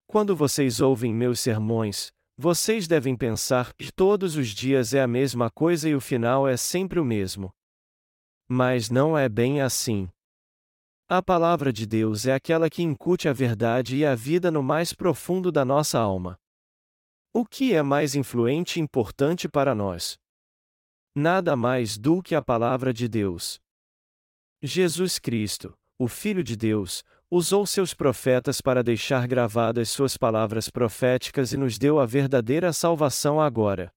Quando 0.06 0.36
vocês 0.36 0.80
ouvem 0.80 1.16
meus 1.16 1.40
sermões, 1.40 2.12
vocês 2.38 2.88
devem 2.88 3.18
pensar 3.18 3.74
que 3.74 3.92
todos 3.92 4.36
os 4.36 4.50
dias 4.50 4.94
é 4.94 5.02
a 5.02 5.08
mesma 5.08 5.50
coisa 5.50 5.90
e 5.90 5.96
o 5.96 6.00
final 6.00 6.48
é 6.48 6.56
sempre 6.56 7.00
o 7.00 7.06
mesmo. 7.06 7.50
Mas 8.48 8.92
não 8.92 9.18
é 9.18 9.28
bem 9.28 9.62
assim. 9.62 10.08
A 11.10 11.24
palavra 11.24 11.72
de 11.72 11.86
Deus 11.86 12.26
é 12.26 12.34
aquela 12.34 12.70
que 12.70 12.84
incute 12.84 13.30
a 13.30 13.34
verdade 13.34 13.96
e 13.96 14.06
a 14.06 14.14
vida 14.14 14.52
no 14.52 14.62
mais 14.62 14.92
profundo 14.92 15.54
da 15.54 15.64
nossa 15.64 15.98
alma. 15.98 16.38
O 17.32 17.46
que 17.46 17.74
é 17.74 17.82
mais 17.82 18.14
influente 18.14 18.78
e 18.78 18.82
importante 18.82 19.48
para 19.48 19.74
nós? 19.74 20.20
Nada 21.16 21.56
mais 21.56 21.98
do 21.98 22.22
que 22.22 22.36
a 22.36 22.42
palavra 22.42 22.94
de 22.94 23.08
Deus. 23.08 23.58
Jesus 24.62 25.18
Cristo, 25.18 25.74
o 25.98 26.10
Filho 26.10 26.44
de 26.44 26.58
Deus, 26.58 27.06
usou 27.32 27.66
seus 27.66 27.94
profetas 27.94 28.60
para 28.60 28.84
deixar 28.84 29.30
gravadas 29.30 29.90
suas 29.90 30.18
palavras 30.18 30.70
proféticas 30.70 31.54
e 31.54 31.58
nos 31.58 31.78
deu 31.78 32.02
a 32.02 32.06
verdadeira 32.06 32.74
salvação 32.74 33.40
agora. 33.40 33.94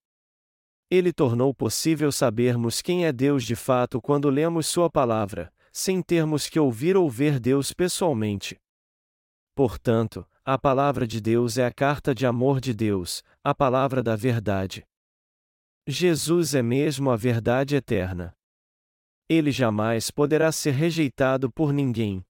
Ele 0.88 1.12
tornou 1.12 1.52
possível 1.52 2.12
sabermos 2.12 2.80
quem 2.80 3.04
é 3.04 3.12
Deus 3.12 3.42
de 3.42 3.56
fato 3.56 4.00
quando 4.00 4.30
lemos 4.30 4.68
Sua 4.68 4.88
palavra, 4.88 5.52
sem 5.72 6.02
termos 6.02 6.48
que 6.48 6.58
ouvir 6.58 6.96
ou 6.96 7.08
ver 7.08 7.38
Deus 7.38 7.72
pessoalmente. 7.72 8.58
Portanto, 9.54 10.26
a 10.44 10.58
palavra 10.58 11.06
de 11.06 11.20
Deus 11.20 11.58
é 11.58 11.66
a 11.66 11.72
carta 11.72 12.14
de 12.14 12.26
amor 12.26 12.60
de 12.60 12.72
Deus, 12.72 13.22
a 13.44 13.54
palavra 13.54 14.02
da 14.02 14.16
verdade. 14.16 14.86
Jesus 15.86 16.54
é 16.54 16.62
mesmo 16.62 17.10
a 17.10 17.16
verdade 17.16 17.76
eterna. 17.76 18.34
Ele 19.28 19.52
jamais 19.52 20.10
poderá 20.10 20.50
ser 20.50 20.72
rejeitado 20.72 21.50
por 21.52 21.72
ninguém. 21.72 22.24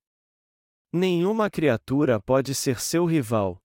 Nenhuma 0.92 1.48
criatura 1.48 2.20
pode 2.20 2.54
ser 2.54 2.80
seu 2.80 3.06
rival. 3.06 3.58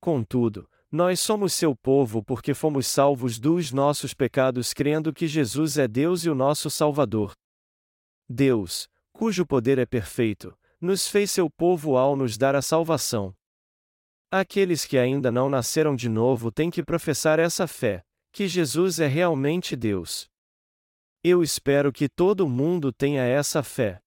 Contudo, 0.00 0.68
nós 0.90 1.20
somos 1.20 1.52
seu 1.54 1.74
povo 1.74 2.22
porque 2.22 2.54
fomos 2.54 2.86
salvos 2.86 3.38
dos 3.38 3.72
nossos 3.72 4.12
pecados 4.14 4.72
crendo 4.72 5.12
que 5.12 5.26
Jesus 5.26 5.78
é 5.78 5.88
Deus 5.88 6.24
e 6.24 6.30
o 6.30 6.34
nosso 6.34 6.68
Salvador. 6.68 7.34
Deus, 8.28 8.88
cujo 9.12 9.46
poder 9.46 9.78
é 9.78 9.86
perfeito, 9.86 10.56
nos 10.80 11.06
fez 11.08 11.30
seu 11.30 11.50
povo 11.50 11.96
ao 11.96 12.16
nos 12.16 12.36
dar 12.36 12.54
a 12.54 12.62
salvação. 12.62 13.34
Aqueles 14.30 14.84
que 14.84 14.98
ainda 14.98 15.30
não 15.30 15.48
nasceram 15.48 15.94
de 15.94 16.08
novo 16.08 16.50
têm 16.50 16.70
que 16.70 16.82
professar 16.82 17.38
essa 17.38 17.66
fé, 17.66 18.04
que 18.32 18.48
Jesus 18.48 18.98
é 18.98 19.06
realmente 19.06 19.76
Deus. 19.76 20.28
Eu 21.22 21.42
espero 21.42 21.92
que 21.92 22.08
todo 22.08 22.48
mundo 22.48 22.92
tenha 22.92 23.22
essa 23.22 23.62
fé. 23.62 24.03